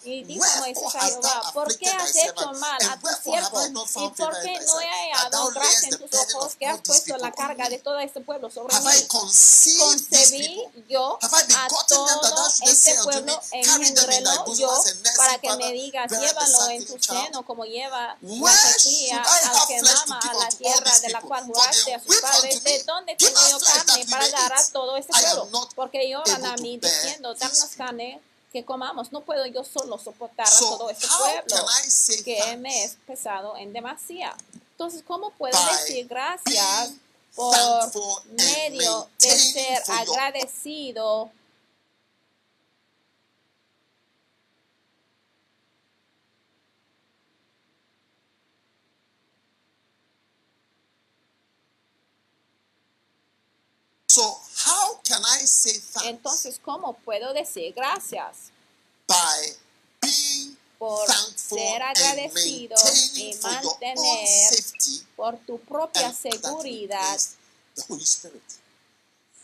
[0.04, 3.66] Y dijo Moisés a Jehová, ¿por qué has hecho mal a tu siervo?
[3.66, 7.70] ¿Y por qué no he hallado gracia en tus ojos que has puesto la carga
[7.70, 9.08] de todo este pueblo sobre mí?
[9.08, 14.72] concebí yo a todo este pueblo, engendrélo yo
[15.18, 18.52] para que me digas, llévalo en tu seno como lleva la
[18.86, 22.84] I al que mama a la tierra de la cual juraste a sus padres, ¿de
[22.84, 25.70] dónde tengo yo carne para dar a todo este pueblo?
[25.76, 28.22] Porque lloran a mí diciendo, people." carne
[28.52, 29.12] que comamos.
[29.12, 31.66] No puedo yo solo soportar a todo este pueblo
[32.26, 34.36] que me es pesado en demasía.
[34.72, 36.92] Entonces, ¿cómo puedo decir gracias
[37.36, 41.32] por medio de ser agradecido
[54.10, 54.24] So
[54.66, 58.50] how can I say thanks Entonces, ¿cómo puedo decir gracias
[59.08, 59.56] by
[60.02, 62.76] being por ser and agradecido
[63.16, 64.64] y mantener
[65.16, 67.36] por tu propia seguridad is
[67.76, 68.42] the Holy Spirit?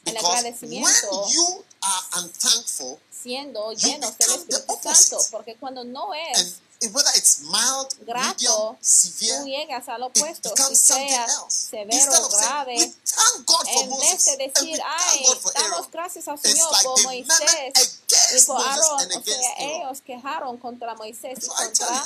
[0.06, 4.78] el agradecimiento you are unthankful siendo llenos del Espíritu.
[4.82, 5.18] Santo?
[5.32, 10.94] Porque cuando no es whether it's mild, grato, medium, tú severe, llegas al opuesto, si
[10.94, 11.70] else.
[11.70, 16.28] severo saying, grave, we thank God for en vez Moses de decir, ay, damos gracias
[16.28, 18.00] al Señor por Moisés
[18.36, 19.60] y por and o sea, Aaron.
[19.60, 22.06] ellos quejaron contra Moisés y contra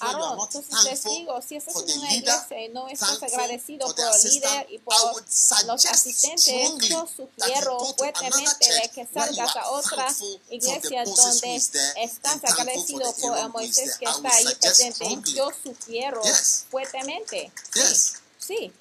[0.00, 0.38] Aarón.
[0.40, 4.66] Entonces les digo, si estás en una iglesia y no estás agradecido por el líder
[4.70, 4.94] y por
[5.66, 10.08] los asistentes, yo sugiero fuertemente de que salgas a otra
[10.50, 15.32] iglesia donde estás agradecido por el Aaron Moisés que está ahí presente.
[15.32, 16.22] Yo sugiero
[16.70, 17.52] fuertemente.
[17.72, 18.72] Sí, sí.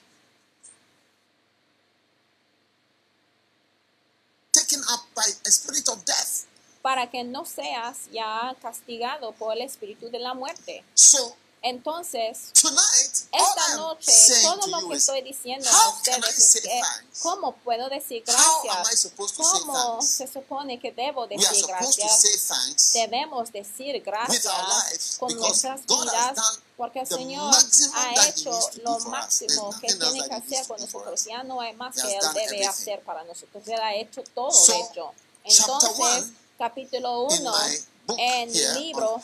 [4.70, 6.46] Taken up by a spirit of death.
[6.82, 10.84] para que no seas ya castigado por el espíritu de la muerte.
[10.94, 16.82] So Entonces, esta noche, todo to lo que estoy diciendo a ustedes es say que?
[17.22, 19.12] ¿cómo puedo decir gracias?
[19.36, 22.94] ¿Cómo se supone que debo decir gracias?
[22.94, 27.54] Debemos decir gracias con nuestras vidas porque el Señor
[27.94, 31.26] ha hecho lo máximo que tiene que hacer con nosotros.
[31.26, 33.68] Ya no hay más que Él debe hacer para nosotros.
[33.68, 35.12] Él ha hecho todo, de hecho.
[35.44, 39.22] Entonces, capítulo In 1 my book en mi libro,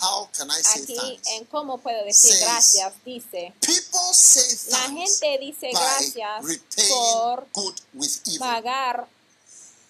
[0.75, 3.53] aquí en cómo puedo decir gracias, dice,
[4.69, 6.43] la gente dice gracias
[6.89, 8.39] por good with evil.
[8.39, 9.07] pagar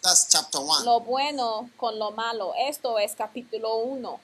[0.01, 0.86] That's chapter one.
[0.86, 2.53] lo bueno con lo malo.
[2.55, 4.19] Esto es capítulo 1.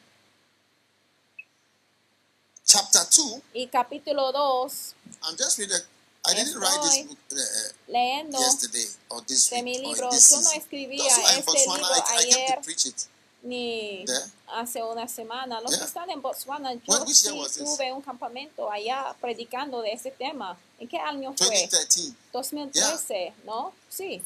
[2.63, 5.81] Chapter two, Y capítulo 2, I'm just reading.
[6.23, 9.81] I didn't write this Estoy book uh, leyendo yesterday or this de week mi or
[9.81, 12.95] libro, this yo no escribía este libro I, I
[13.43, 14.19] ni There.
[14.47, 15.59] hace una semana.
[15.61, 15.87] Los que Yeah.
[15.87, 20.57] están en Botswana, yo year sí tuve un campamento allá predicando de ese tema.
[20.79, 21.47] ¿En qué año fue?
[21.47, 22.13] 2013.
[22.31, 23.73] 2013, ¿no?
[23.89, 24.21] Sí,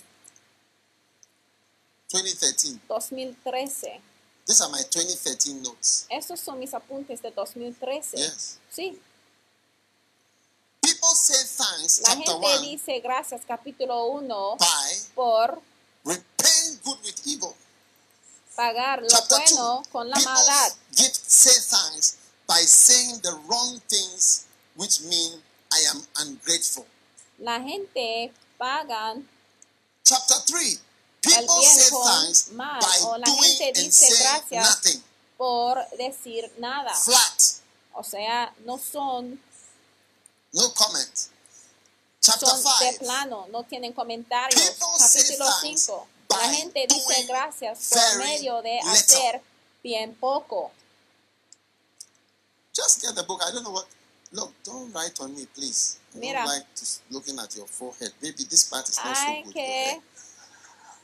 [2.11, 2.79] 2013.
[2.87, 4.01] 2013.
[4.47, 6.05] These are my 2013 notes.
[6.09, 8.17] Estos son mis apuntes de 2013.
[8.17, 8.57] Yes.
[8.71, 8.99] Sí,
[10.81, 15.59] People say thanks, La gente 1, dice gracias, capítulo 1, by por
[16.03, 17.44] repaying good with evil.
[18.55, 20.73] Pagar lo Chapter 2, bueno con la maldad.
[20.95, 25.41] give, say thanks by saying the wrong things, which mean
[25.71, 26.85] I am ungrateful.
[27.39, 29.27] La gente pagan
[30.03, 30.79] Chapter 3,
[31.21, 34.69] people say thanks mal, by o la doing gente and dice gracias.
[34.69, 35.03] nothing.
[35.37, 36.93] por decir nada.
[36.93, 37.41] Flat,
[37.97, 39.39] O sea, no son,
[40.53, 41.29] no comment.
[42.21, 44.61] Chapter son de 5, plano, no tienen comentarios.
[44.61, 46.07] People say Capítulo thanks 5.
[46.41, 49.41] La gente dice gracias por medio de hacer
[49.83, 50.71] bien poco.
[52.73, 53.41] just get the book.
[53.41, 53.85] I don't know what.
[54.31, 55.97] Look, don't write on me, please.
[56.13, 56.39] I Mira.
[56.39, 58.11] don't like to, looking at your forehead.
[58.21, 59.53] Maybe this part is not Hay so good.
[59.53, 60.01] que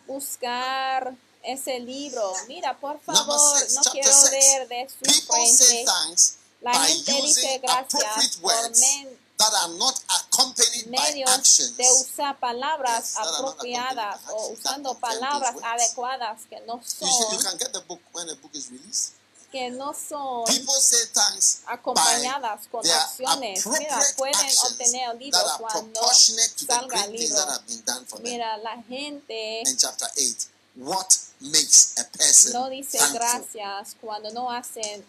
[0.07, 2.33] buscar ese libro.
[2.47, 4.31] Mira, por favor, six, no quiero six.
[4.31, 5.85] ver de su People say frente.
[5.85, 11.77] thanks La gente dice gracias por men- that are not accompanied by medios actions.
[11.77, 17.43] de usar palabras Yes, apropiadas o usando palabras adecuadas que no You, should, you son
[17.51, 19.13] can get the book when the book is released.
[19.51, 23.65] que no son People say thanks acompañadas con acciones.
[23.67, 27.35] Mira, pueden obtener el libro cuando proportionate to the salga el things libro.
[27.37, 28.31] that have been done for them.
[28.31, 33.19] Mira, la gente In chapter 8, what makes a person no dice thankful?
[33.19, 35.03] gracias cuando no hacen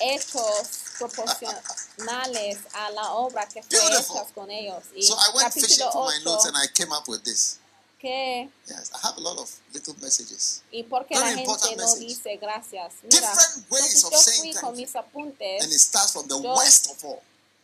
[0.00, 0.80] hechos
[1.96, 4.84] proporcionales a la obra que fue hecha con ellos.
[4.94, 7.58] Y So I went fishing for my notes 8, and I came up with this.
[8.00, 10.62] que Yes, I have a lot of little messages.
[10.72, 12.06] y porque Very la important gente no message.
[12.08, 12.94] dice gracias.
[13.04, 14.80] Mira, Different ways of yo saying fui thank con you.
[14.80, 17.20] mis apuntes, And it starts from the Yo- worst of all.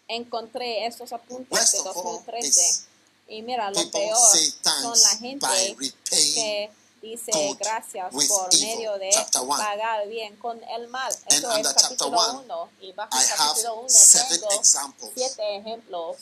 [0.08, 2.48] encontré estos apuntes Worst de of all 2013.
[2.48, 2.84] is
[3.30, 8.52] Y mira, lo people peor say son la gente by repaying que dice gracias por
[8.60, 11.14] medio de pagar bien con el mal.
[11.26, 12.70] Eso es capítulo one, 1.
[12.80, 15.12] Y bajo I el capítulo 1 seven tengo examples.
[15.14, 16.16] siete ejemplos.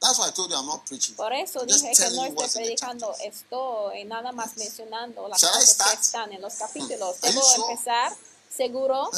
[0.00, 1.14] That's why I told you I'm not preaching.
[1.16, 6.32] Por eso dije que no estoy predicando, estoy nada más mencionando las cosas que están
[6.32, 7.16] en los capítulos.
[7.22, 7.72] Are you ¿Debo sure?
[7.72, 8.12] empezar?
[8.54, 9.10] ¿Seguro?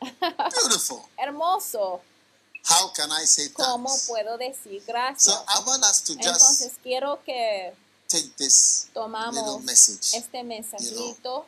[0.30, 1.02] Beautiful.
[1.18, 2.00] Hermoso.
[2.64, 5.44] How can I say ¿Cómo puedo decir So gracias?
[5.48, 7.74] I want us to just Entonces quiero que
[8.12, 11.46] take this tomamos message, este mensajito,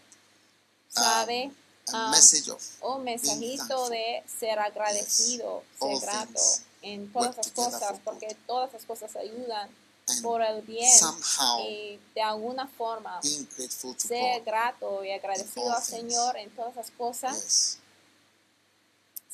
[0.88, 1.50] ¿sabe?
[1.92, 6.40] a um, message of Un mensajito de ser agradecido, All ser grato
[6.82, 9.68] en todas las cosas, porque todas las cosas ayudan
[10.06, 14.44] and por el bien somehow y de alguna forma ser God.
[14.46, 15.82] grato y agradecido al.
[15.82, 17.78] Señor en todas las cosas Yes.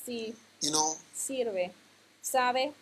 [0.04, 1.72] sí You know, sirve.
[2.22, 2.74] ¿Sabe?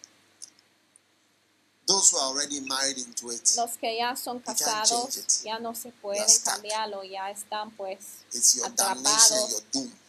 [1.89, 5.91] Those who are already married into it, Los que ya son casados ya no se
[5.91, 7.99] pueden cambiarlo, ya están pues,
[8.65, 9.63] atrapados.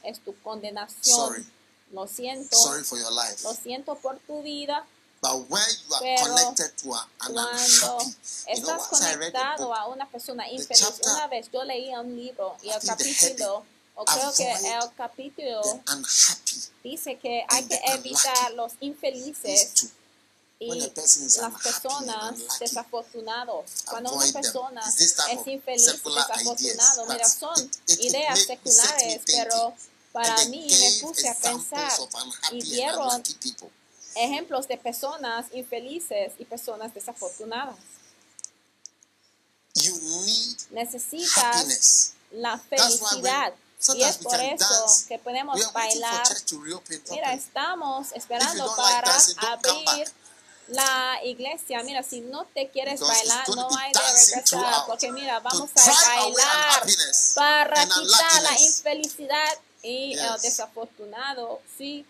[0.03, 1.15] es tu condenación.
[1.15, 1.45] Sorry.
[1.91, 3.41] Lo siento, Sorry for your life.
[3.43, 4.85] lo siento por tu vida.
[5.21, 8.15] But when you are Pero connected to a, an Cuando unhappy, you know,
[8.47, 12.67] estás conectado book, a una persona infeliz, chapter- una vez yo leí un libro y
[12.67, 13.65] I el capítulo,
[13.95, 15.61] o creo que el capítulo
[16.83, 19.89] dice que hay que evitar los infelices
[20.59, 23.71] y las personas unlucky, desafortunados.
[23.89, 29.73] Cuando una persona type es infeliz desafortunado, mira, son ideas seculares, pero
[30.11, 31.91] para mí me puse a pensar
[32.51, 33.23] y dieron
[34.15, 37.77] ejemplos de personas infelices y personas desafortunadas.
[40.71, 43.53] Necesitas la felicidad.
[43.95, 46.27] Y es por eso que podemos bailar.
[47.11, 49.17] Mira, estamos esperando para
[49.53, 50.11] abrir.
[50.69, 51.81] La iglesia.
[51.83, 54.85] Mira, si no te quieres Because bailar, no hay de regresar.
[54.87, 56.83] Porque mira, vamos a bailar
[57.35, 60.41] para quitar la infelicidad y el Yes.
[60.41, 61.61] desafortunado.
[61.77, 62.05] Sí,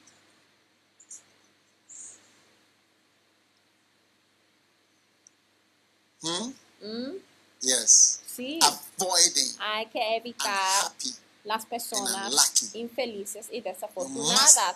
[6.21, 6.51] Hmm?
[6.81, 7.15] mm,
[7.61, 8.19] Yes.
[8.35, 8.59] sí.
[8.61, 10.91] Avoiding Hay que evitar
[11.43, 12.33] las personas
[12.73, 14.75] infelices y desafortunadas.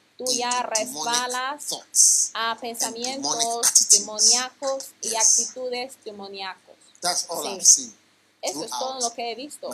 [0.25, 6.75] tuya resbalas a pensamientos demoníacos y actitudes demoníacas.
[7.61, 7.93] Sí.
[8.41, 9.69] Eso es todo lo que he visto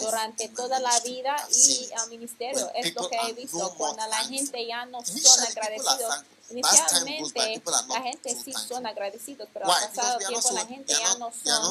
[0.00, 2.70] durante toda la vida y el ministerio.
[2.74, 6.24] Es lo que he visto cuando la gente ya no son agradecidos.
[6.50, 11.30] Inicialmente la gente sí son agradecidos, pero al pasado tiempo la gente ya no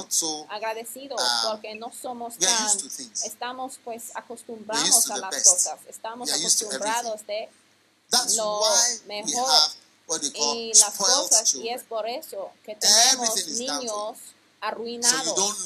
[0.09, 2.77] son agradecidos porque no somos tan,
[3.23, 7.49] estamos pues acostumbrados a las cosas, estamos acostumbrados de
[8.35, 8.61] lo
[9.07, 9.71] mejor.
[10.33, 14.17] Y las cosas, y es por eso que tenemos niños
[14.61, 15.57] arruinados.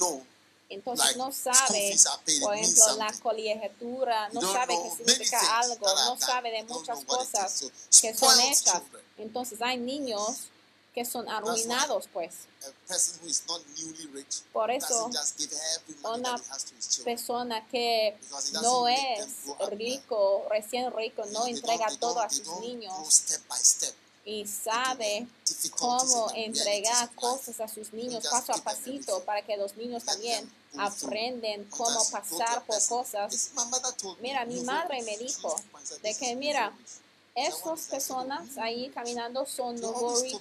[0.70, 1.96] Entonces no sabe,
[2.42, 7.66] por ejemplo, la colegiatura, no sabe qué significa algo, no sabe de muchas cosas
[8.02, 8.82] que son hechas.
[9.18, 10.48] Entonces hay niños
[10.94, 12.34] que son arruinados, pues.
[14.52, 15.10] Por eso,
[16.04, 16.42] una
[17.04, 18.18] persona que
[18.62, 19.28] no es
[19.72, 22.94] rico, recién rico, no entrega todo a sus niños.
[24.24, 25.28] y sabe
[25.80, 31.66] cómo entregar cosas a sus niños paso a pasito para que los niños también aprenden
[31.72, 33.52] cómo pasar por cosas.
[34.20, 35.56] Mira, mi madre me dijo
[36.04, 36.72] de que, mira,
[37.34, 40.38] estas personas ahí caminando son nobori,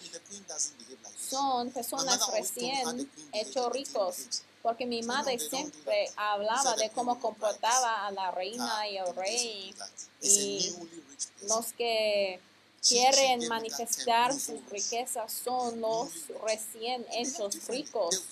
[1.18, 8.32] son personas recién hechos ricos, porque mi madre siempre hablaba de cómo comportaba a la
[8.32, 9.74] reina y al rey
[10.22, 10.74] y
[11.48, 12.40] los que
[12.82, 16.08] quieren manifestar sus riquezas son los
[16.42, 18.22] recién hechos ricos,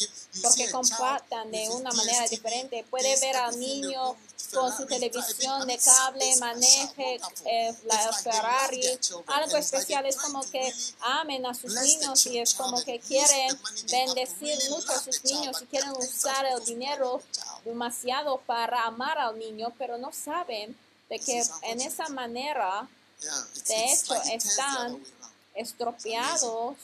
[0.42, 2.84] porque compartan de una manera diferente.
[2.88, 4.16] Puede ver al niño
[4.53, 8.80] con su televisión de cable, maneje eh, la Ferrari.
[9.26, 13.59] Algo especial es como que amen a sus niños y es como que quieren
[13.90, 17.20] bendecir mucho a sus niños y quieren usar el dinero
[17.64, 20.74] demasiado para amar al niño, pero no saben
[21.11, 22.88] de que en esa manera
[23.20, 25.02] de hecho, están
[25.54, 26.76] estropeados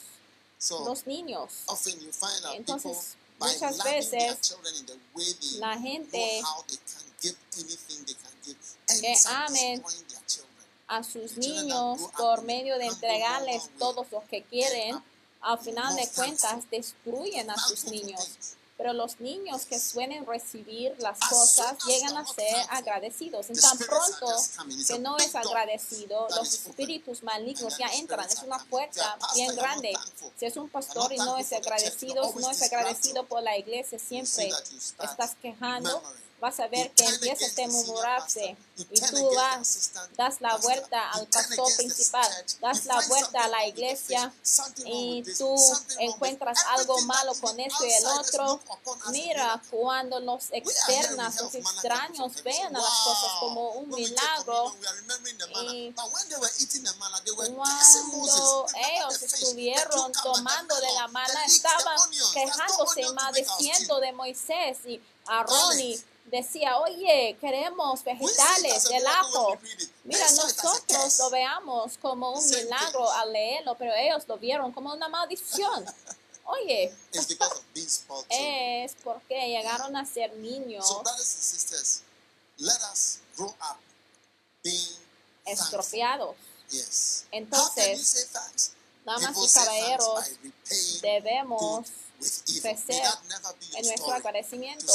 [0.69, 1.51] los niños.
[2.53, 4.57] Entonces, muchas veces
[5.59, 6.41] la gente
[9.01, 9.83] que amen
[10.87, 15.01] a sus niños por medio de entregarles todo lo que quieren,
[15.41, 21.17] al final de cuentas destruyen a sus niños pero los niños que suelen recibir las
[21.19, 23.49] cosas llegan a ser agradecidos.
[23.49, 24.27] En tan pronto
[24.87, 28.27] que no es agradecido, los espíritus malignos ya entran.
[28.27, 29.93] Es una puerta bien grande.
[30.37, 34.49] Si es un pastor y no es agradecido, no es agradecido por la iglesia, siempre
[35.01, 36.01] estás quejando
[36.45, 41.75] vas a ver que empieza a murmurarse y tú vas, das la vuelta al pastor
[41.75, 42.29] principal,
[42.61, 44.31] das la vuelta a la iglesia
[44.85, 45.55] y tú
[45.97, 48.61] encuentras algo malo con esto y el otro.
[49.09, 54.75] Mira, cuando los externas, los extraños vean a las cosas como un milagro.
[55.63, 56.41] y cuando
[58.91, 61.97] ellos estuvieron tomando de la mano, estaban
[62.33, 69.57] quejándose y maldeciendo de Moisés y Aarón y decía, oye, queremos vegetales del ajo.
[70.03, 75.07] Mira, nosotros lo veamos como un milagro al leerlo, pero ellos lo vieron como una
[75.07, 75.85] maldición.
[76.47, 76.95] Oye,
[78.29, 80.87] es porque llegaron a ser niños.
[85.43, 86.35] estropeados.
[87.31, 88.29] Entonces,
[89.05, 90.25] Damas y caballeros,
[91.01, 91.87] debemos
[92.61, 93.03] crecer
[93.75, 94.93] en nuestro agradecimiento.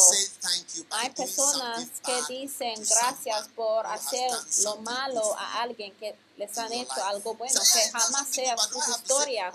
[0.90, 4.30] Hay personas que dicen gracias por hacer
[4.64, 9.52] lo malo a alguien que les han hecho algo bueno, que jamás sea su historia.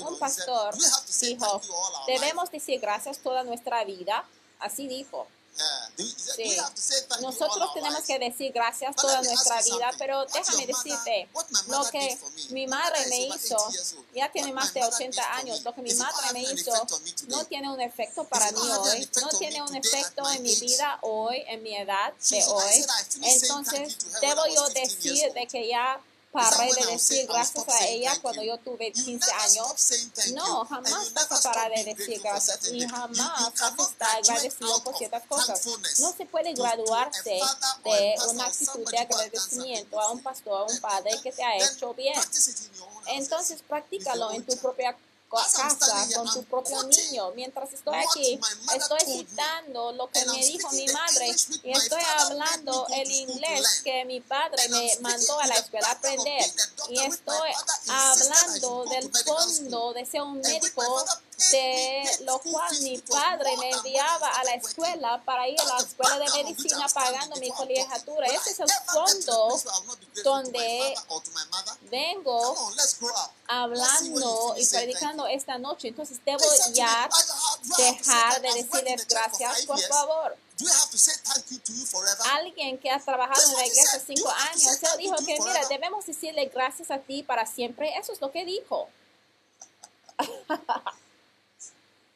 [0.00, 0.74] Un pastor
[1.20, 1.60] dijo,
[2.06, 4.24] debemos decir gracias toda nuestra vida.
[4.58, 5.26] Así dijo.
[5.96, 6.56] Sí.
[7.20, 11.28] Nosotros tenemos que decir gracias toda nuestra vida, pero déjame decirte
[11.68, 12.18] lo que
[12.50, 13.56] mi madre me hizo,
[14.14, 16.72] ya tiene más de 80 años, lo que mi madre me hizo
[17.28, 21.42] no tiene un efecto para mí hoy, no tiene un efecto en mi vida hoy,
[21.48, 22.86] en mi edad de hoy.
[23.22, 26.00] Entonces, debo yo decir de que ya
[26.32, 29.90] para de decir gracias a ella cuando yo tuve 15 años.
[30.34, 34.96] No, jamás vas a parar de decir gracias y jamás vas a estar agradecido por
[34.96, 35.66] ciertas cosas.
[36.00, 37.40] No se puede graduarse
[37.84, 41.94] de una actitud de agradecimiento a un pastor, a un padre que te ha hecho
[41.94, 42.18] bien.
[43.06, 44.96] Entonces, practícalo en tu propia
[45.28, 47.30] casa con tu propio niño.
[47.34, 48.40] Mientras estoy aquí,
[48.74, 54.20] estoy citando lo que me dijo mi madre y estoy hablando el inglés que mi
[54.20, 56.50] padre me mandó a la escuela a aprender.
[56.88, 57.50] Y estoy
[57.88, 61.04] hablando del fondo de ser un médico
[61.38, 66.18] de lo cual mi padre me enviaba a la escuela para ir a la escuela
[66.18, 68.26] de medicina pagando mi colegiatura.
[68.26, 69.60] Ese es el fondo
[70.24, 70.94] donde
[71.90, 72.72] vengo
[73.46, 75.88] hablando y predicando esta noche.
[75.88, 77.08] Entonces debo ya
[77.76, 80.36] dejar de decirles gracias, por favor.
[82.32, 86.46] Alguien que ha trabajado en la iglesia cinco años, él dijo que, mira, debemos decirle
[86.46, 87.96] gracias a ti para siempre.
[87.96, 88.88] Eso es lo que dijo.
[91.38, 92.06] So you see, then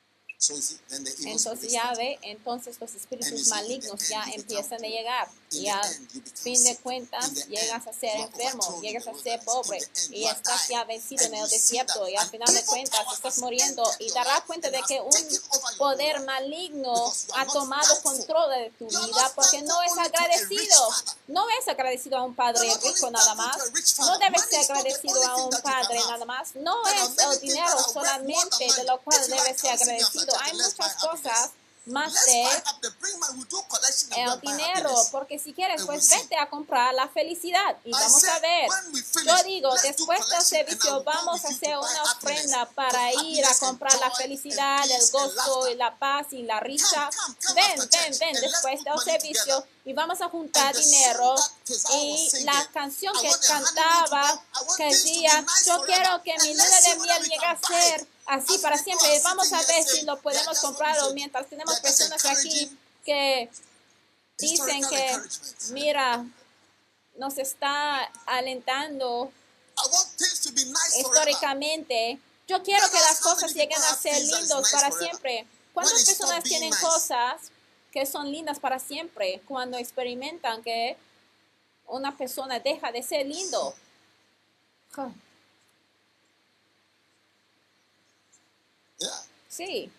[0.00, 5.28] the evil Entonces ya ve, entonces los espíritus malignos ya empiezan a llegar.
[5.52, 9.14] Y the a end, you become fin de cuentas llegas a ser enfermo, llegas a
[9.14, 9.78] ser pobre.
[10.10, 12.08] y estás ya vencido en el desierto.
[12.08, 13.82] Y al final de cuentas estás muriendo.
[13.98, 19.60] y darás cuenta de que un poder maligno ha tomado control de tu vida porque
[19.62, 20.88] no es agradecido,
[21.28, 23.58] no es agradecido a un padre rico nada más,
[23.98, 28.84] no debes ser agradecido a un padre nada más, no es el dinero solamente de
[28.84, 30.29] lo cual debes ser agradecido.
[30.40, 31.50] Hay "Okay, let's buy muchas happiness." cosas
[31.86, 32.44] más de
[34.16, 38.68] el dinero, porque si quieres, pues vete a comprar la felicidad y vamos a ver.
[39.24, 43.98] Yo digo, después del I servicio vamos a hacer una ofrenda para ir a comprar
[43.98, 47.08] la felicidad, el gozo y la paz y la risa.
[47.54, 51.34] Ven, ven, ven, después del servicio y vamos a juntar dinero.
[51.94, 54.42] Y la canción que cantaba,
[54.76, 58.06] que decía, yo quiero que mi luna de miel llegue a ser.
[58.30, 59.20] Así As para siempre.
[59.24, 63.50] Vamos a ver si lo "Yeah, podemos comprar o say." mientras tenemos personas aquí que
[64.38, 65.20] dicen que,
[65.72, 66.24] mira,
[67.16, 69.32] nos está alentando
[70.96, 72.18] históricamente.
[72.46, 75.46] Yo quiero que las cosas lleguen a ser lindos para siempre.
[75.74, 77.50] ¿Cuántas personas tienen cosas
[77.92, 80.96] que son lindas para siempre cuando experimentan que
[81.86, 83.74] una persona deja de ser lindo?
[89.00, 89.22] Yeah.
[89.48, 89.90] Sí,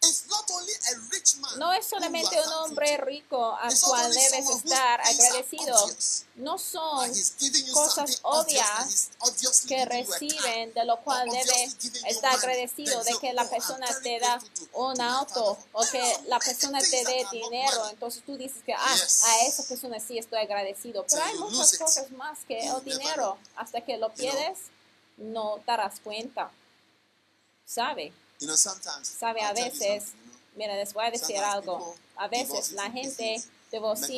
[0.00, 4.48] It's not only a rich man no es solamente un hombre rico al cual debes
[4.48, 5.74] estar agradecido.
[6.36, 7.10] No son
[7.72, 9.10] cosas obvias
[9.66, 13.42] que reciben, de lo cual Or debe obviously giving you estar agradecido de que la
[13.42, 14.40] "Oh, I'm persona te da
[14.74, 17.88] un auto father." o que la persona te dé dinero.
[17.90, 21.04] Entonces tú dices que, ah, a esa persona sí estoy agradecido.
[21.08, 23.36] Pero hay muchas cosas más que el dinero.
[23.56, 24.58] Hasta que lo pierdes,
[25.16, 26.52] no te darás cuenta.
[27.66, 28.12] ¿Sabe?
[29.18, 30.12] Sabe, a veces,
[30.54, 31.94] mira, les voy a decir algo.
[32.16, 33.42] A veces la gente
[33.80, 34.08] was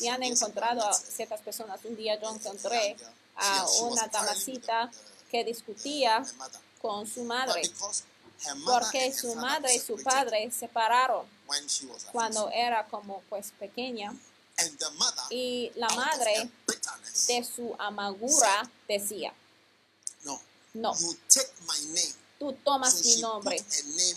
[0.00, 1.80] y han encontrado a ciertas personas.
[1.84, 2.96] Un día yo encontré
[3.36, 4.98] a una damasita the-
[5.30, 6.24] que the- discutía
[6.82, 8.02] con su madre because
[8.44, 11.26] her mother porque su madre y su padre se separaron
[12.12, 14.14] cuando era como pues pequeña.
[14.58, 16.50] And the mother, y la madre
[17.28, 19.32] de su amargura decía,
[20.74, 20.94] no,
[22.38, 23.64] tú tomas So mi nombre.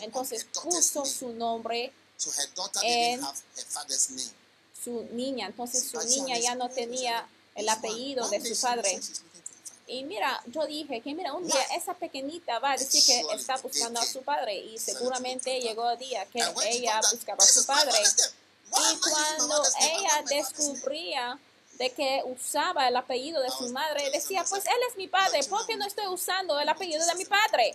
[0.01, 4.29] Entonces puso su nombre, So her daughter en- didn't have her father's name.
[4.83, 8.99] su niña, entonces su niña ya no tenía el apellido de su padre.
[9.87, 13.57] Y mira, yo dije que mira, un día esa pequeñita va a decir que está
[13.57, 17.65] buscando a su padre y seguramente llegó el día que ella buscaba a "This su
[17.65, 17.91] padre.
[18.67, 21.39] Y cuando ella want my father's name." descubría
[21.79, 25.65] de que usaba el apellido de su madre, decía, pues él es mi padre, ¿por
[25.65, 27.73] qué no estoy usando el apellido de mi padre?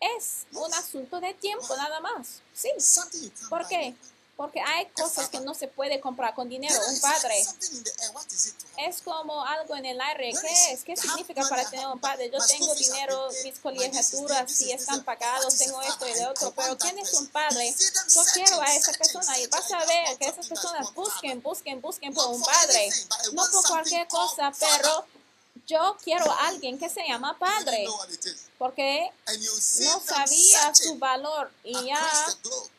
[0.00, 2.40] Es un asunto de tiempo nada más.
[2.54, 2.70] Sí.
[3.48, 3.94] ¿Por qué?
[4.36, 6.78] Porque hay cosas que no se puede comprar con dinero.
[6.90, 7.42] Un padre
[8.76, 10.32] es como algo en el aire.
[10.38, 10.84] ¿Qué es?
[10.84, 12.30] ¿Qué significa para tener un padre?
[12.30, 16.98] Yo tengo dinero, mis colegiaturas is- están pagados, tengo esto y de otro, pero ¿quién
[16.98, 17.74] es un padre?
[18.14, 22.12] Yo quiero a esa persona y vas a ver que esas personas busquen, busquen, busquen
[22.12, 22.90] por un padre.
[23.32, 25.06] No por cualquier cosa, pero
[25.66, 27.86] yo quiero a alguien que se llama padre,
[28.58, 29.10] porque
[29.84, 32.26] no sabía su valor y ya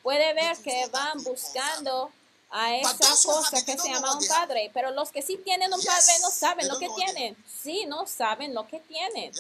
[0.02, 2.12] puede ver que van buscando
[2.50, 6.14] a esa cosa que se llama un padre, pero los que sí tienen un padre
[6.22, 7.38] no saben lo que tienen.
[7.62, 9.34] Sí, no saben lo que tienen.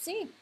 [0.00, 0.32] Sí,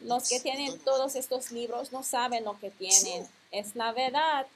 [0.00, 3.26] los que tienen todos estos libros no saben lo que tienen.
[3.50, 4.46] Es la verdad.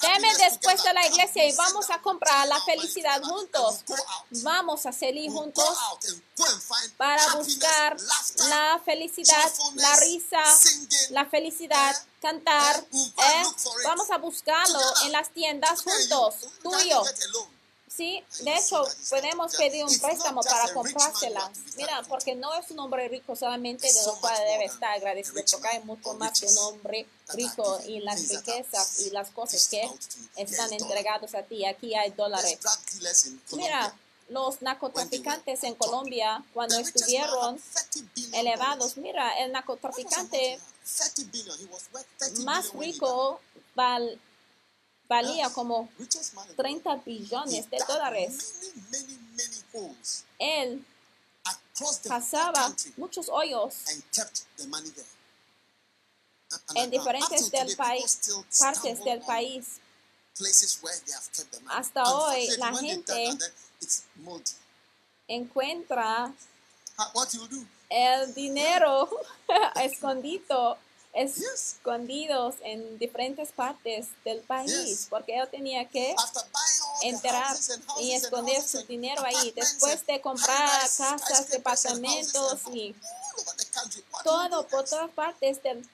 [0.00, 3.80] Deme después de la iglesia y vamos a comprar la felicidad juntos.
[4.42, 5.76] Vamos a salir juntos
[6.96, 7.96] para buscar
[8.48, 10.58] la felicidad, la risa,
[11.10, 12.76] la felicidad, eh, cantar.
[12.92, 13.42] eh, ¿eh?
[13.84, 17.02] Vamos a buscarlo en las tiendas juntos, you- tú you y yo.
[17.96, 21.50] Sí, de hecho, podemos pedir un préstamo para comprársela.
[21.76, 25.68] Mira, porque no es un hombre rico solamente de lo cual debe estar agradecido, porque
[25.68, 29.88] hay mucho más que un hombre rico y las riquezas y las cosas que
[30.36, 31.64] están entregados a ti.
[31.64, 32.58] Aquí hay dólares.
[33.52, 33.94] Mira,
[34.28, 41.02] los narcotraficantes en Colombia, cuando estuvieron had 30 billion elevados, mira, el narcotraficante amount he
[41.02, 41.12] had?
[41.14, 41.58] 30 billion.
[41.60, 43.40] He was worth 30 más rico
[43.74, 44.18] val-
[45.08, 46.82] valía como Richest man in the world.
[46.84, 48.72] 30 He billones de dólares.
[50.38, 50.84] Él
[52.54, 53.74] country muchos hoyos
[56.74, 58.20] en diferentes del país,
[58.58, 59.80] partes del país.
[60.36, 61.78] places where they have kept the money.
[61.78, 63.38] Hasta hoy, la gente-.
[65.28, 66.32] Encuentra
[67.90, 69.08] el dinero
[69.76, 70.78] escondido.
[71.16, 76.14] Escondidos en diferentes partes del país, porque él tenía que
[77.02, 77.56] entrar
[78.00, 82.94] y esconder su dinero ahí, después de comprar casas, departamentos y
[84.24, 85.86] todo do por todas partes del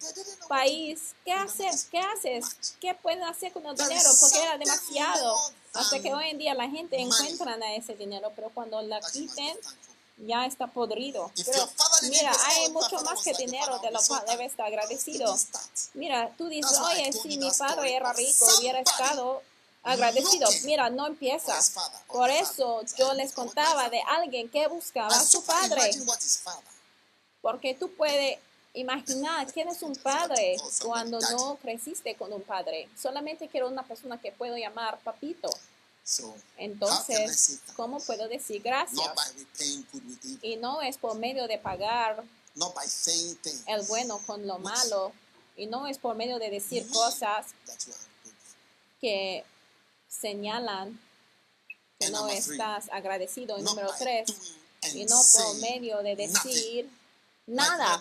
[0.49, 1.15] país.
[1.25, 1.87] ¿Qué haces?
[1.91, 2.75] ¿Qué haces?
[2.81, 4.11] ¿Qué pueden hacer con el dinero?
[4.21, 5.37] Porque era demasiado.
[5.75, 9.57] Hasta que hoy en día la gente encuentra a ese dinero, pero cuando la quiten.
[10.27, 11.31] Ya está podrido.
[11.45, 11.69] Pero
[12.09, 15.37] mira, hay mucho más que dinero de lo cual debe estar agradecido.
[15.95, 19.43] Mira, tú dices, oye, si mi padre era rico, hubiera estado
[19.83, 20.49] agradecido.
[20.65, 21.59] Mira, no empieza.
[22.07, 25.91] Por eso yo les contaba de alguien que buscaba a su padre.
[27.41, 28.39] Porque tú puedes
[28.75, 32.89] imaginar quién es un padre cuando no creciste con un padre.
[33.01, 35.51] Solamente quiero una persona que puedo llamar papito.
[36.57, 39.09] Entonces, ¿cómo puedo decir gracias?
[40.43, 42.25] Y no es por medio de pagar
[43.67, 45.13] el bueno con lo malo.
[45.57, 47.47] Y no es por medio de decir cosas
[49.01, 49.45] que
[50.09, 50.99] señalan
[51.99, 53.59] que no estás agradecido.
[53.59, 54.29] Y número tres,
[54.95, 56.91] y no por medio de decir
[57.47, 58.01] nada.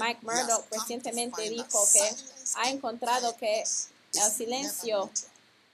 [0.00, 2.16] Mike Murdoch recientemente dijo que
[2.56, 5.10] ha encontrado que el silencio.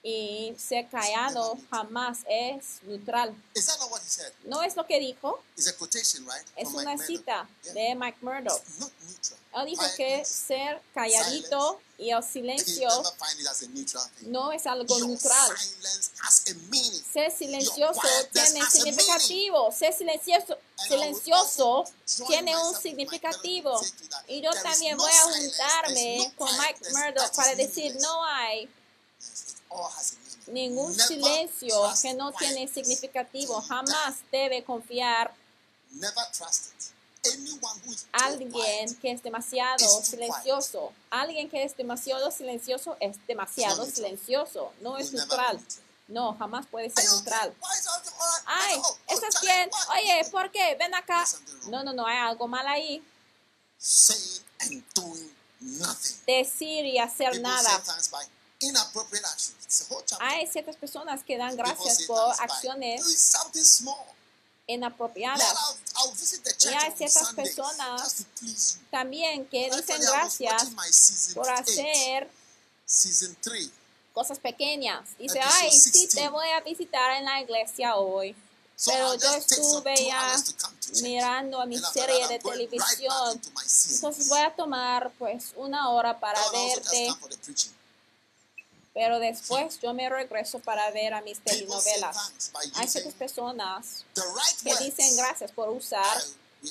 [0.02, 3.34] Y ser callado jamás es neutral.
[3.54, 4.32] Is that not what he said?
[4.44, 5.40] ¿No es lo que dijo?
[5.56, 8.60] Es una cita de Mike Murdoch.
[8.60, 9.38] It's not neutral.
[9.54, 12.88] Él dijo que ser calladito y el silencio
[14.22, 15.56] no es algo neutral.
[15.56, 17.04] silence has a meaning.
[17.04, 18.00] Ser silencioso
[18.32, 19.70] tiene significativo.
[19.70, 21.84] Ser silencioso, silencioso
[22.26, 23.80] tiene un significativo.
[24.26, 28.68] Y yo también voy a juntarme con Mike Murdoch para decir, no hay
[30.48, 33.60] Ningún silencio que no tiene significativo.
[33.62, 35.32] Jamás debe confiar
[38.12, 40.92] alguien que es demasiado silencioso.
[41.10, 44.72] Alguien que es demasiado silencioso es demasiado silencioso.
[44.80, 45.60] No es neutral.
[46.08, 47.54] No, jamás puede ser neutral.
[48.46, 49.70] Ay, Oh, oh, ¿estás bien?
[49.90, 50.74] Oye, ¿por qué?
[50.78, 51.24] Ven acá.
[51.68, 53.02] No, no, no, hay algo mal ahí.
[56.26, 57.82] Decir y hacer nada.
[60.20, 63.02] Hay ciertas personas que dan gracias por acciones
[64.66, 65.76] inapropiadas.
[66.58, 68.26] Church hay ciertas personas.
[68.90, 72.30] También que dicen gracias watching my season por hacer
[72.84, 73.70] season three.
[74.12, 75.08] cosas pequeñas.
[75.18, 76.14] Dice, ay, sí 16.
[76.14, 78.36] te voy a visitar en la iglesia hoy.
[78.84, 80.36] Pero yo estuve ya
[81.02, 83.40] mirando a mi serie de televisión.
[83.90, 87.72] Entonces voy a tomar pues una hora para verte, come for the preaching.
[88.94, 92.16] Pero después yo me regreso para ver a mis telenovelas.
[92.74, 94.04] Hay ciertas personas
[94.62, 96.22] que dicen gracias por usar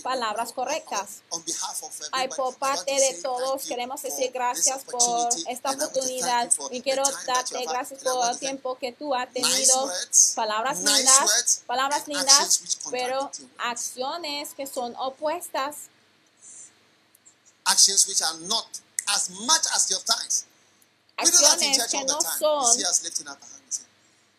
[0.04, 1.22] palabras correctas.
[1.32, 5.72] on- on behalf of Ay, everybody, por parte de todos queremos decir gracias por esta
[5.72, 9.92] oportunidad y quiero darte gracias por el tiempo que tú has tenido,
[10.36, 15.90] palabras lindas, palabras lindas, pero acciones que son opuestas,
[17.66, 18.68] actions which are not
[19.14, 20.46] as much as your thanks.
[20.46, 22.78] We do that in acciones que no son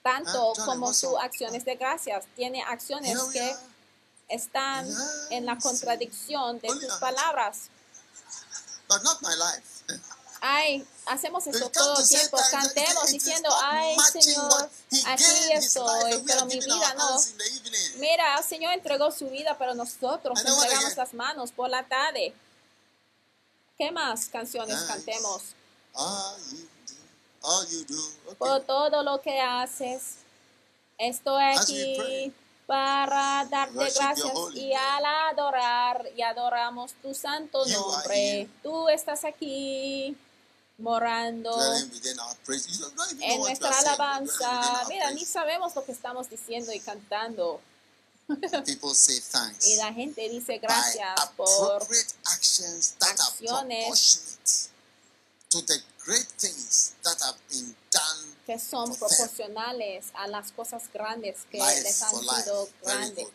[0.03, 2.25] tanto como sus acciones de gracias.
[2.37, 3.57] Tiene acciones que
[4.29, 4.89] están
[5.31, 7.01] en la contradicción de Only tus us.
[7.01, 7.59] palabras.
[10.45, 14.71] Ay, hacemos esto todo to el tiempo, cantemos diciendo, ay Señor,
[15.07, 17.21] aquí estoy, pero mi vida no.
[17.99, 22.35] Mira, el Señor entregó su vida, pero nosotros entregamos las manos por la tarde.
[23.79, 25.55] ¿Qué más canciones cantemos?
[25.95, 26.95] All you do,
[27.43, 28.01] all you do.
[28.27, 28.37] Okay.
[28.39, 30.17] Por todo lo que haces,
[30.99, 32.33] estoy aquí
[32.67, 34.23] para darte gracias
[34.55, 38.49] y al adorar y adoramos tu santo nombre.
[38.63, 40.17] Tú estás aquí
[40.79, 41.53] morando
[43.21, 44.85] en nuestra alabanza.
[44.89, 47.61] Mira, ni sabemos lo que estamos diciendo y cantando.
[49.67, 51.87] Y la gente dice gracias por
[52.25, 54.39] acciones
[55.53, 61.47] to the great things that have been done que son proporcionales a las cosas grandes
[61.51, 63.29] que Life les han sido grandes,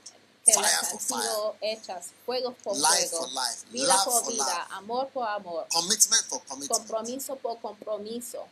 [0.45, 1.21] que Fire les han fire.
[1.21, 3.65] sido hechas, fuego por Life fuego, for life.
[3.71, 4.67] vida Love por vida, love.
[4.71, 6.71] amor por amor, Commitment for commitment.
[6.71, 8.47] compromiso por compromiso.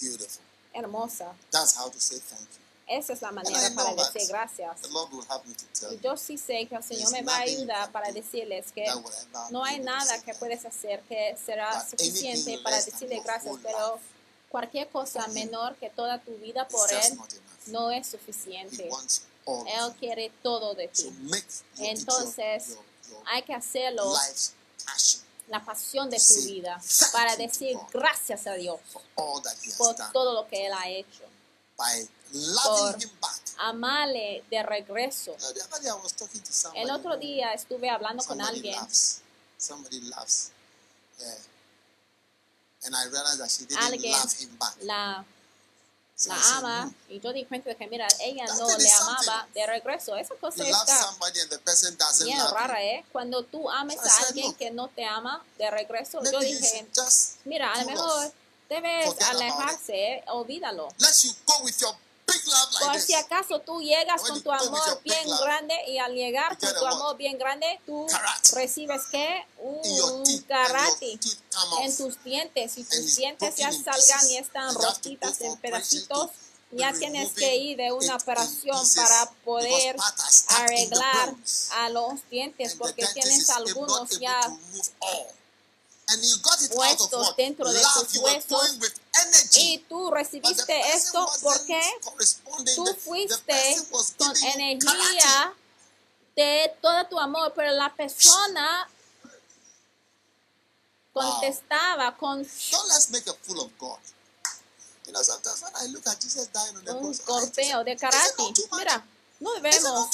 [0.00, 0.42] Beautiful.
[0.74, 1.34] hermosa.
[1.50, 2.61] That's how to say thank you.
[2.98, 4.80] Esa es la manera para decir gracias.
[5.90, 8.86] Y yo sí sé que el Señor me va a ayudar para decirles que
[9.50, 13.98] no hay nada que puedes hacer que será suficiente para decirle gracias, pero
[14.50, 17.18] cualquier cosa menor que toda tu vida por Él
[17.68, 18.90] no es suficiente.
[19.46, 21.10] Él quiere todo de ti.
[21.78, 22.76] Entonces,
[23.26, 24.12] Hay que hacerlo
[25.48, 26.80] la pasión de tu vida
[27.12, 28.80] para decir gracias a Dios
[29.78, 31.24] por todo lo que Él ha hecho.
[32.62, 33.40] Por- Him back.
[33.58, 35.36] Amarle de regreso.
[36.74, 38.74] El otro día estuve hablando con alguien,
[43.78, 44.12] Alguien
[44.80, 45.24] la,
[46.26, 49.66] la ama "Hmm, y yo di cuenta de que mira, ella no le amaba de
[49.66, 50.16] regreso.
[50.16, 50.56] Esa cosa
[50.88, 50.96] está
[52.24, 52.82] bien rara.
[52.84, 53.04] ¿eh?
[53.12, 56.86] Cuando tú ames a alguien "Look, que no te ama de regreso, yo dije,
[57.44, 58.32] mira, a lo mejor
[58.68, 60.88] debes alejarse, olvídalo.
[62.80, 66.74] Por si acaso tú llegas con tu amor bien love, grande y al llegar con
[66.74, 68.06] tu amor bien grande, tú
[68.54, 71.18] recibes your Un karate
[71.82, 72.78] en tus dientes.
[72.78, 76.30] Y tus dientes ya salgan y están rotitas en pedacitos.
[76.30, 76.32] to
[76.72, 79.94] Ya tienes que ir de una operación para poder
[80.48, 81.34] arreglar
[81.72, 84.40] a los dientes porque tienes algunos ya
[86.74, 87.36] what?
[87.36, 88.78] dentro de tus huesos.
[89.56, 91.80] y tú recibiste esto porque
[92.74, 93.76] tú fuiste
[94.16, 95.54] con energía
[96.36, 98.88] de todo tu amor, pero la persona
[101.12, 102.40] contestaba con
[107.00, 108.42] un golpeo de karate.
[108.76, 109.06] Mira,
[109.40, 110.08] no debemos,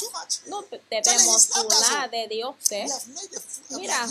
[0.47, 2.55] no debemos burlar de Dios.
[2.71, 2.87] ¿eh?
[3.69, 4.07] Mira.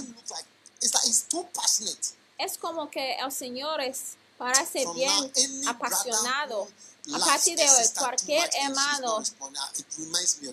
[0.83, 2.15] Like it's like too passionate.
[2.39, 5.33] Es como que el Señor es, parece From bien
[5.65, 6.69] now, apasionado.
[7.15, 9.23] A partir de hoy, cualquier hermano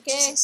[0.04, 0.36] que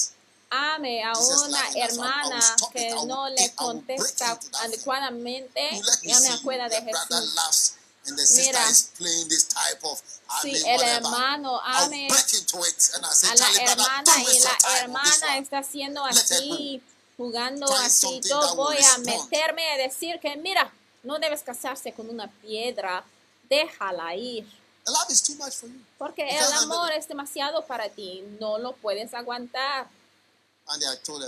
[0.49, 7.77] ame a una hermana que no le contesta adecuadamente, ya me acuerda de Jesús.
[8.07, 11.05] and the sister Mira, is playing this type of I si mean, el whatever.
[11.05, 16.81] hermano ame a la hermana y la hermana está haciendo así,
[17.21, 22.27] jugando así, yo voy a meterme a decir que mira, no debes casarse con una
[22.41, 23.03] piedra,
[23.47, 24.43] déjala ir.
[24.85, 25.79] The love is too much for you.
[25.99, 29.87] Porque el amor es demasiado para ti, no lo puedes aguantar.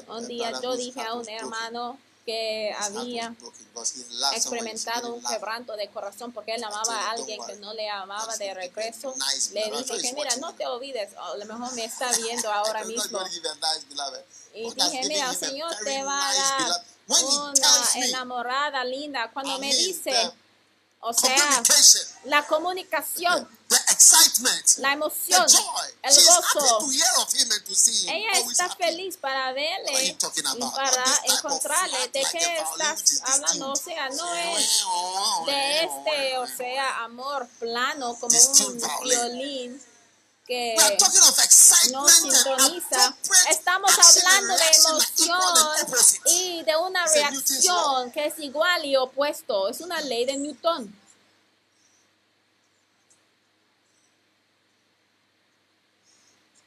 [0.07, 3.35] Un día yo dije a un hermano que había
[4.33, 8.53] experimentado un quebranto de corazón porque él amaba a alguien que no le amaba de
[8.53, 9.13] regreso.
[9.51, 13.19] Le dije que mira, no te olvides, a lo mejor me está viendo ahora mismo.
[14.53, 17.53] Y dije, mira, el Señor te va a dar una
[17.95, 19.29] enamorada linda.
[19.31, 20.13] Cuando me dice,
[21.01, 21.61] o sea,
[22.25, 23.47] la comunicación,
[24.77, 25.45] la the emoción,
[26.01, 26.77] el gozo.
[26.79, 28.15] to hear of him and to see him.
[28.15, 32.07] Ella está feliz para verle y para encontrarle.
[32.09, 33.71] ¿De qué estás hablando?
[33.71, 34.83] O sea, no es
[35.45, 39.81] de este, o sea, amor plano como un violín
[40.45, 40.75] que
[41.91, 43.15] no sintoniza.
[43.49, 45.39] Estamos hablando de emoción
[46.25, 49.69] y de una reacción que es igual y opuesto.
[49.69, 51.02] Es una ley de Newton.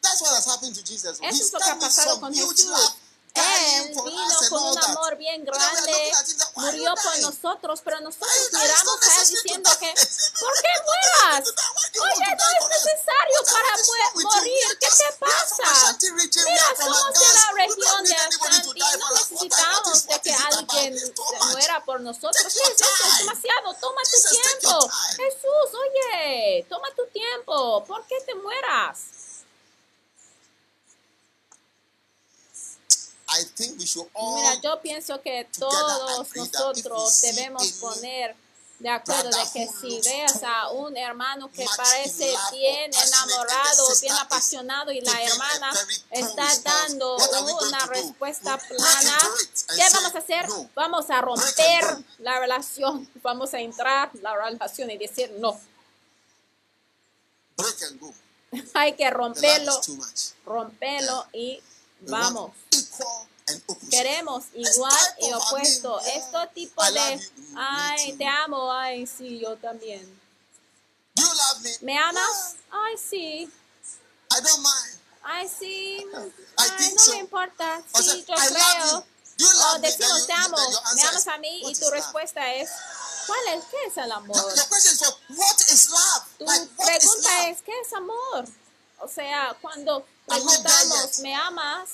[0.07, 1.19] That's what has happened to Jesus.
[1.21, 2.97] Eso es lo que ha pasado con Jesús.
[3.37, 6.13] Él vino con un amor bien grande,
[6.55, 9.93] murió por nosotros, pero nosotros miramos a él diciendo que,
[10.41, 11.45] ¿por qué mueras?
[11.47, 13.77] Oye, no es necesario para
[14.15, 14.79] morir.
[14.81, 15.99] ¿Qué te pasa?
[16.01, 21.15] Mira, somos de la región de Ashanti, no necesitamos de que alguien
[21.53, 22.43] muera por nosotros.
[22.43, 22.85] ¿Qué es eso?
[22.85, 23.75] Es demasiado.
[23.75, 24.89] Toma tu tiempo.
[25.17, 27.85] Jesús, oye, toma tu tiempo.
[27.85, 29.16] ¿Por qué te mueras?
[33.29, 38.37] I think we should all Mira, yo pienso que todos nosotros debemos poner
[38.79, 44.93] de acuerdo de que si veas a un hermano que parece bien enamorado, bien apasionado
[44.93, 45.73] y la hermana
[46.11, 49.19] está dando una respuesta plana,
[49.75, 50.47] ¿qué vamos a hacer?
[50.75, 55.59] Vamos a romper la relación, vamos a entrar la relación y decir no.
[58.75, 59.81] Hay que romperlo,
[60.45, 61.63] romperlo y
[62.01, 62.53] vamos.
[63.91, 66.01] Queremos igual y opuesto.
[66.01, 70.21] Esto tipo de, ay, te amo, ay, sí, yo también.
[71.63, 71.79] Me?
[71.83, 72.57] ¿Me amas?
[72.71, 73.51] Ay, sí.
[75.23, 76.05] Ay, sí.
[76.57, 77.83] Ay, no me importa.
[77.95, 79.07] Sí, yo creo.
[79.75, 80.57] O decimos te amo,
[80.95, 82.71] me amas a mí y tu respuesta es,
[83.27, 83.65] ¿Cuál es?
[83.65, 84.37] ¿Qué es el amor?
[86.39, 88.45] Tu pregunta es, ¿qué es amor?
[89.01, 91.19] O sea, cuando preguntamos.
[91.19, 91.89] ¿me amas?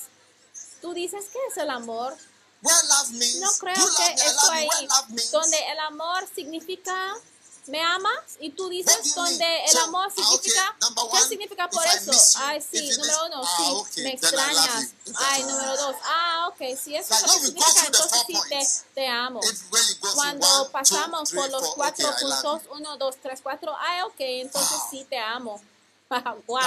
[0.83, 2.13] Tú dices, ¿qué es el amor?
[2.61, 4.67] Where love means, No creo que esto ahí,
[5.31, 7.15] donde el amor significa,
[7.67, 8.35] ¿me amas?
[8.41, 10.77] Y tú dices, donde el amor ah, significa,
[11.09, 12.11] ¿qué significa if por eso?
[12.39, 14.89] Ay, sí, número uno, ah, sí, me extrañas.
[15.15, 18.37] Ay, número dos, ah, ok, si eso es lo que significa, entonces sí
[18.93, 19.39] te, amo.
[20.15, 25.17] Cuando pasamos por los cuatro puntos, uno, dos, tres, cuatro, ay, ok, entonces sí te
[25.17, 25.61] amo.
[26.45, 26.61] Wow.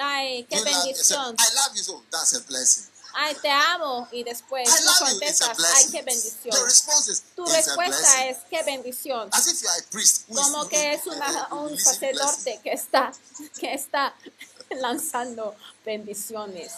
[0.00, 1.36] Ay, qué bendición.
[1.38, 2.84] I love you, so that's a blessing.
[3.18, 4.06] Ay, te amo.
[4.12, 6.54] Y después tú contestas, ay, qué bendición.
[6.68, 9.30] is, Tu respuesta es, qué bendición.
[9.32, 13.14] As if you are a priest is Como que es una, un sacerdote que está,
[13.58, 14.14] que está
[14.70, 16.72] lanzando bendiciones.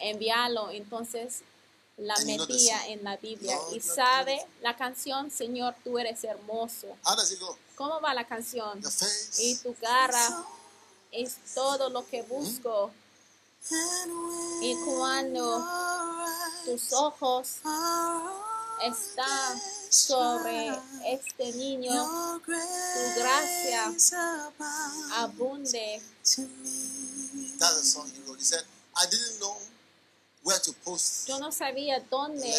[0.00, 1.42] enviarlo, entonces
[1.96, 3.56] la metía en la Biblia.
[3.72, 6.96] Y sabe la canción, Señor, tú eres hermoso.
[7.76, 8.80] ¿Cómo va la canción?
[9.38, 10.44] Y tu cara
[11.12, 12.90] es todo lo que busco.
[14.62, 15.64] Y cuando
[16.68, 17.60] tus ojos
[18.84, 20.70] están sobre
[21.06, 23.94] este niño, tu gracia
[25.14, 26.02] abunde.
[27.58, 28.38] That's the song he wrote.
[28.38, 28.62] He said,
[28.94, 29.56] I didn't know
[30.42, 31.26] where to post.
[31.26, 32.52] Yo no sabía dónde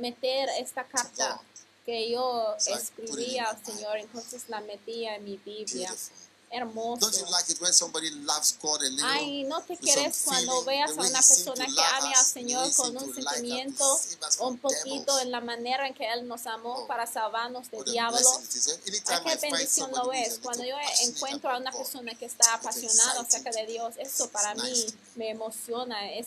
[0.00, 1.40] meter esta carta
[1.84, 5.88] que yo escribía al Señor, entonces la metía en mi Biblia.
[5.88, 6.27] Beautiful.
[6.50, 7.00] Hermoso.
[7.00, 9.06] Don't you like it when somebody loves God a little?
[9.06, 13.14] Ay, ¿no te quieres cuando veas a una persona que ame al Señor con un
[13.14, 14.00] sentimiento
[14.40, 17.84] un poquito en la manera en que Él nos amó Oh, para salvarnos del a
[17.84, 18.18] diablo?
[18.18, 20.38] Anytime I qué bendición lo a es.
[20.38, 24.86] Cuando yo encuentro a una persona que está apasionada acerca de Dios, eso para mí
[25.16, 26.26] me emociona, es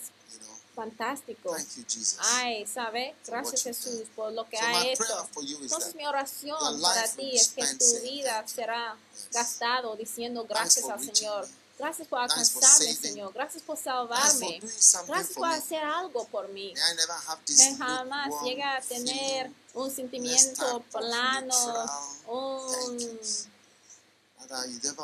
[0.76, 1.54] fantástico.
[1.56, 2.20] thank you, Jesus.
[2.34, 3.16] Ay, ¿sabe?
[3.26, 5.04] Gracias Jesús por lo que So ha hecho.
[5.62, 8.98] Entonces mi oración para ti es que tu vida será
[9.32, 11.48] gastado diciendo gracias al Señor.
[11.78, 12.94] Gracias por alcanzarme.
[12.94, 13.34] Señor.
[13.34, 14.60] Gracias por salvarme.
[15.08, 16.74] Gracias por hacer algo por mí.
[17.48, 21.56] Que jamás llegue a tener un sentimiento plano,
[22.28, 23.20] un you.
[24.38, 24.41] That I never always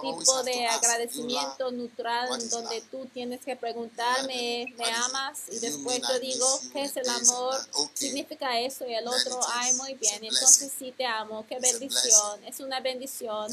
[0.02, 5.44] tipo de agradecimiento neutral donde tú tienes que preguntarme, ¿me amas?
[5.52, 7.56] Y después yo digo, ¿qué es el amor?
[7.94, 10.24] Significa eso y el otro, ay, muy bien.
[10.24, 12.44] Entonces sí te amo, qué bendición.
[12.46, 13.52] Es una bendición.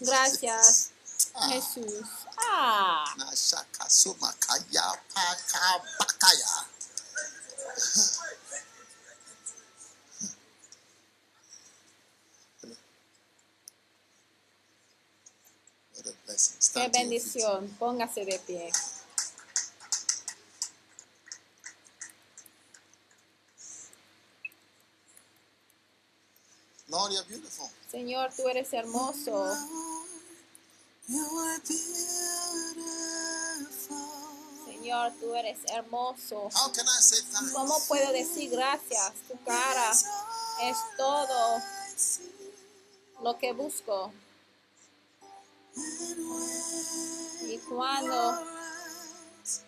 [0.00, 0.90] Gracias,
[1.34, 1.48] Ah.
[1.48, 2.06] Jesús.
[2.36, 4.82] Ah, Na shaka soma kaya
[5.14, 6.66] paka bakaya.
[15.94, 16.23] What a blessing.
[16.72, 17.68] Qué bendición.
[17.78, 18.70] Póngase de pie.
[26.88, 27.68] Lord, you're beautiful.
[27.90, 29.56] Señor, tú eres hermoso.
[31.08, 32.84] You are beautiful.
[34.64, 36.50] Señor, tú eres hermoso.
[36.54, 37.52] How can I say thanks?
[37.52, 39.12] ¿Cómo puedo decir gracias?
[39.28, 39.90] Tu cara
[40.62, 41.62] es todo
[43.22, 44.12] lo que busco.
[45.76, 48.44] Y cuando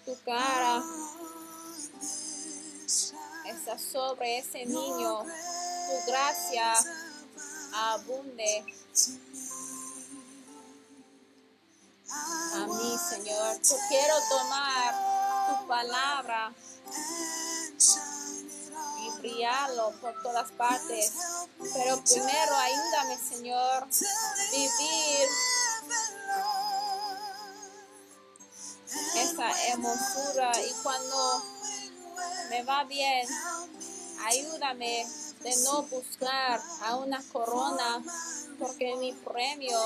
[0.04, 0.82] tu cara
[3.46, 6.74] está sobre ese niño, tu gracia
[7.72, 8.64] abunde
[12.54, 13.60] a mí, Señor.
[13.62, 14.94] Yo quiero tomar
[15.48, 16.52] tu palabra
[19.00, 21.12] y brillarlo por todas partes.
[21.74, 23.86] Pero primero ayúdame, Señor,
[24.52, 25.28] vivir
[29.16, 31.42] esa hermosura y cuando
[32.50, 33.26] me va bien,
[34.26, 35.06] ayúdame
[35.40, 38.02] de no buscar a una corona,
[38.58, 39.78] porque mi premio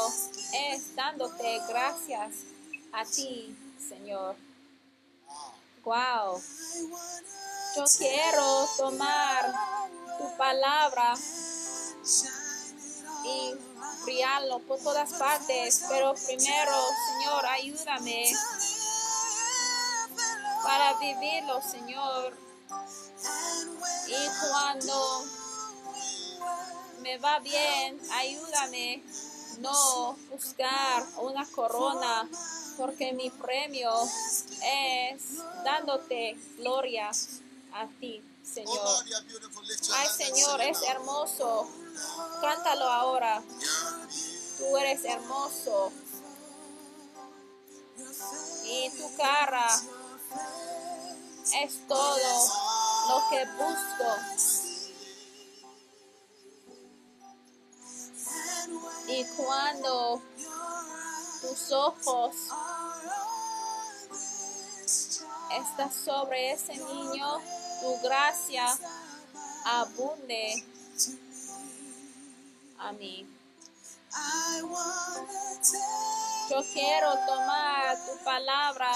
[0.53, 2.35] es dándote gracias
[2.93, 3.57] a ti,
[3.89, 4.37] Señor.
[5.85, 6.41] Wow.
[7.77, 9.55] Yo quiero tomar
[10.19, 11.15] tu palabra
[13.25, 13.55] y
[14.05, 16.73] brillarlo por todas partes, pero primero,
[17.13, 18.33] Señor, ayúdame
[20.63, 22.37] para vivirlo, Señor.
[24.07, 25.25] Y cuando
[27.01, 29.03] me va bien, ayúdame
[29.59, 32.29] no buscar una corona,
[32.77, 33.93] porque mi premio
[34.63, 37.11] es dándote gloria
[37.73, 39.05] a ti, Señor.
[39.95, 41.69] Ay, Señor, es hermoso.
[42.41, 43.43] Cántalo ahora.
[44.59, 45.93] Tú eres hermoso.
[48.65, 49.67] Y tu cara
[51.63, 52.19] es todo
[53.09, 54.11] lo que busco.
[59.09, 60.23] Y cuando
[61.41, 62.37] tus ojos
[65.51, 67.41] están sobre ese niño,
[67.81, 68.67] tu gracia
[69.65, 70.65] abunde
[72.81, 73.27] a mí.
[76.51, 78.91] Yo quiero tomar tu palabra,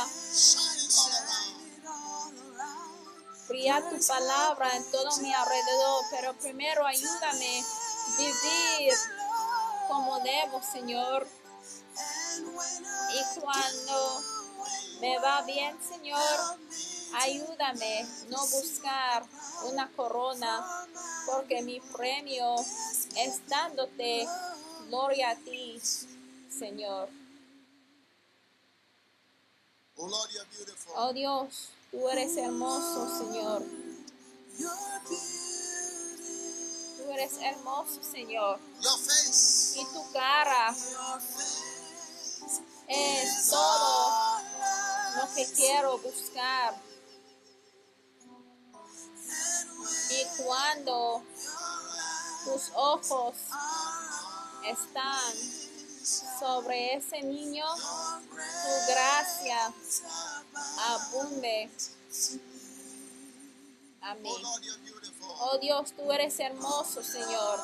[3.48, 8.94] brillar tu palabra en todo mi alrededor, pero primero ayúdame a vivir
[9.88, 11.28] como debo, Señor.
[13.12, 14.22] Y cuando
[15.00, 16.58] me va bien, Señor,
[17.14, 19.24] ayúdame no buscar
[19.64, 20.86] una corona,
[21.26, 22.56] porque mi premio
[23.16, 24.26] es dándote
[24.88, 25.80] gloria a ti,
[26.50, 27.08] Señor.
[30.96, 33.62] Oh Dios, tú eres hermoso, Señor.
[36.96, 38.58] Tú eres hermoso, Señor.
[39.76, 40.74] Y tu cara
[42.88, 44.40] es todo
[45.16, 46.74] lo que quiero buscar.
[50.10, 51.22] Y cuando
[52.44, 53.34] tus ojos
[54.66, 55.32] están
[56.38, 59.72] sobre ese niño, tu gracia
[60.78, 61.70] abunde
[64.02, 64.30] a mí.
[65.40, 67.60] Oh Dios, tú eres hermoso, Señor.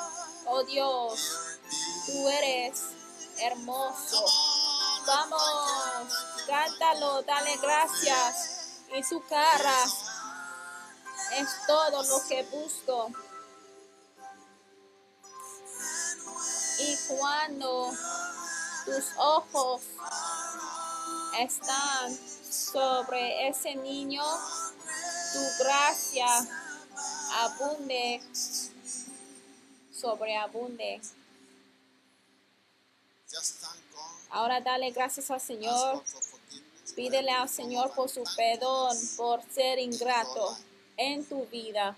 [0.46, 1.58] Oh Dios,
[2.06, 2.80] tú eres
[3.38, 4.24] hermoso.
[5.06, 6.12] Vamos,
[6.46, 8.78] cántalo, dale gracias.
[8.96, 9.84] Y su cara
[11.36, 13.10] es todo lo que busco.
[16.80, 17.92] Y cuando
[18.84, 19.82] tus ojos
[21.38, 22.18] están
[22.50, 24.22] sobre ese niño,
[25.32, 26.26] tu gracia
[27.34, 28.20] abunde,
[29.92, 31.00] sobreabunde.
[34.30, 36.02] Ahora dale gracias al Señor.
[36.96, 40.56] Pídele al Señor por su perdón, por ser ingrato
[40.96, 41.96] en tu vida.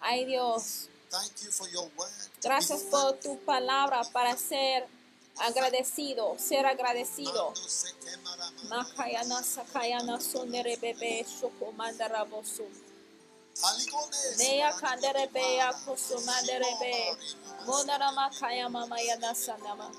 [0.00, 0.89] Ay Dios,
[2.42, 4.86] gracias por tu palabra para ser
[5.38, 7.52] agradecido, ser agradecido.
[8.68, 12.66] Makayana sakayana sondere bebe shoko mandara bosu.
[14.38, 17.16] Neya kandere be ya kusu mandere be.
[17.66, 19.90] Monara makaya mama yana sanama.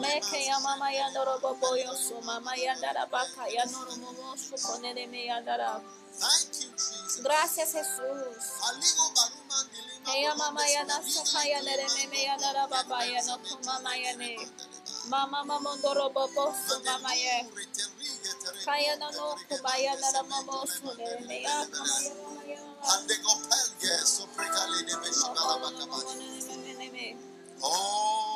[0.00, 4.36] Meke ya mama ya noro bobo yo su mama ya ndara baka ya noro momo
[4.38, 5.80] shoko nere me ya ndara.
[7.22, 8.44] Gracias Jesús.
[10.14, 14.16] Ella mama ya na sakaya nere me me ya ndara baba ya no kumama ya
[14.16, 14.36] ne.
[15.08, 17.46] Mama mamondoro bobo su mama ye.
[18.64, 22.60] Kaya na no kubaya na na mamo su ne me ya kama ya mama ya
[27.64, 28.31] Oh,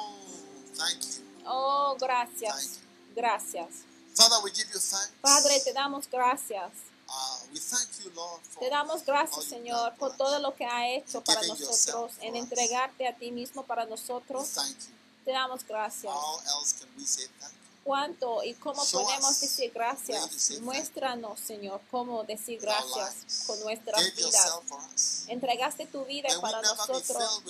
[0.77, 1.25] thank you.
[1.47, 2.81] Oh, gracias.
[3.15, 3.85] Gracias.
[4.15, 5.13] Father, we give you thanks.
[5.21, 6.71] Padre, te damos gracias.
[7.09, 10.89] Uh, we thank you, Lord, for Te damos gracias, Señor, por todo lo que ha
[10.91, 12.41] hecho para nosotros, en us.
[12.43, 14.49] entregarte a ti mismo para nosotros.
[14.55, 14.95] thank you.
[15.25, 16.13] Te damos gracias.
[16.13, 17.56] How else can we say thank?
[17.87, 20.61] ¿Cuánto y cómo podemos us decir gracias?
[20.61, 25.25] Muéstranos, Señor, cómo decir gracias con nuestras vidas.
[25.29, 27.43] Entregaste tu vida para nosotros.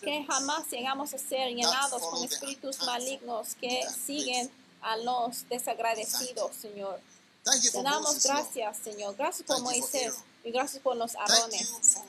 [0.00, 4.50] Que jamás llegamos a ser llenados con espíritus malignos que siguen
[4.80, 6.98] a los desagradecidos, Señor.
[7.44, 9.14] Te damos gracias, Señor.
[9.14, 10.14] Gracias por Moisés.
[10.42, 11.58] Y gracias por los manna.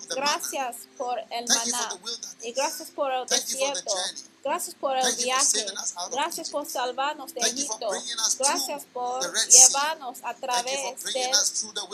[0.10, 2.00] Gracias por el maná
[2.42, 3.94] y gracias por el desierto.
[4.44, 5.66] Gracias por el viaje.
[6.12, 7.92] Gracias por salvarnos de Egipto.
[8.40, 11.32] Gracias por llevarnos a través del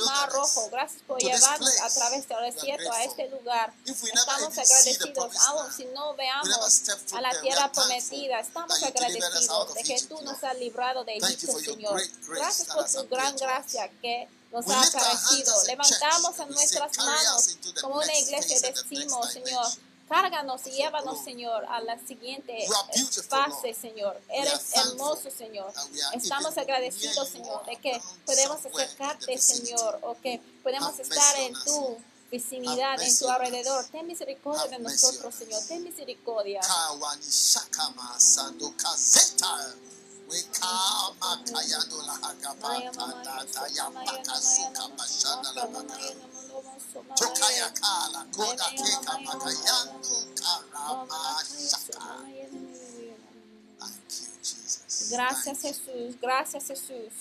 [0.06, 0.30] Mar.
[0.30, 0.70] Rojo.
[0.70, 3.74] Gracias por llevarnos a través del desierto a este lugar.
[3.86, 6.84] Estamos agradecidos, aun si no veamos
[7.14, 8.40] a la tierra prometida.
[8.40, 12.02] Estamos agradecidos de que tú nos has librado de Egipto, Señor.
[12.30, 14.30] Gracias por tu gran gracia que
[14.66, 15.64] nos ha aparecido.
[15.64, 19.66] Levantamos a nuestras "Carry manos como una iglesia y decimos, Señor,
[20.10, 21.24] cárganos y your llévanos.
[21.24, 22.68] Señor, a la siguiente
[23.30, 23.74] fase.
[23.74, 24.20] Señor.
[24.30, 25.72] Eres hermoso, Señor.
[26.14, 29.38] Estamos agradecidos, Señor, or de que podemos acercarte.
[29.38, 31.98] Señor, o que podemos estar en tu
[32.32, 33.86] vicinidad, en tu alrededor.
[33.88, 35.62] Ten misericordia de nosotros, Señor.
[35.68, 36.62] Ten misericordia.
[40.30, 42.16] We kama kayando la
[43.24, 43.90] tata ya
[44.98, 45.98] bashanda la baka.
[47.16, 52.02] Tokaya kala koda keka makayando karama shaka.
[53.80, 54.28] Thank you.
[55.10, 55.62] Gracias.
[55.62, 57.14] Jesús, gracias Jesús.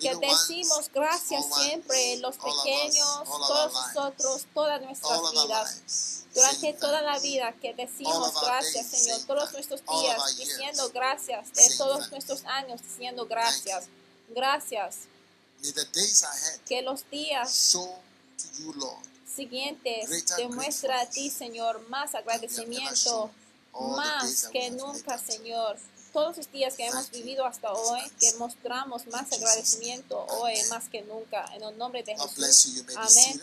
[0.00, 6.21] Que decimos gracias siempre, los pequeños, todos nosotros, todas nuestras vidas.
[6.34, 12.10] Durante toda la vida que decimos gracias, Señor, todos nuestros días diciendo gracias, de todos
[12.10, 13.84] nuestros años diciendo gracias,
[14.30, 14.96] gracias.
[16.66, 17.76] Que los días
[19.34, 23.30] siguientes demuestra a ti, Señor, más agradecimiento,
[23.72, 25.18] más que nunca.
[25.18, 25.78] Señor.
[26.12, 31.00] Todos los días que hemos vivido hasta hoy, que mostramos más agradecimiento hoy más que
[31.02, 31.46] nunca.
[31.54, 32.84] En el nombre de Jesús.
[32.96, 33.42] Amén.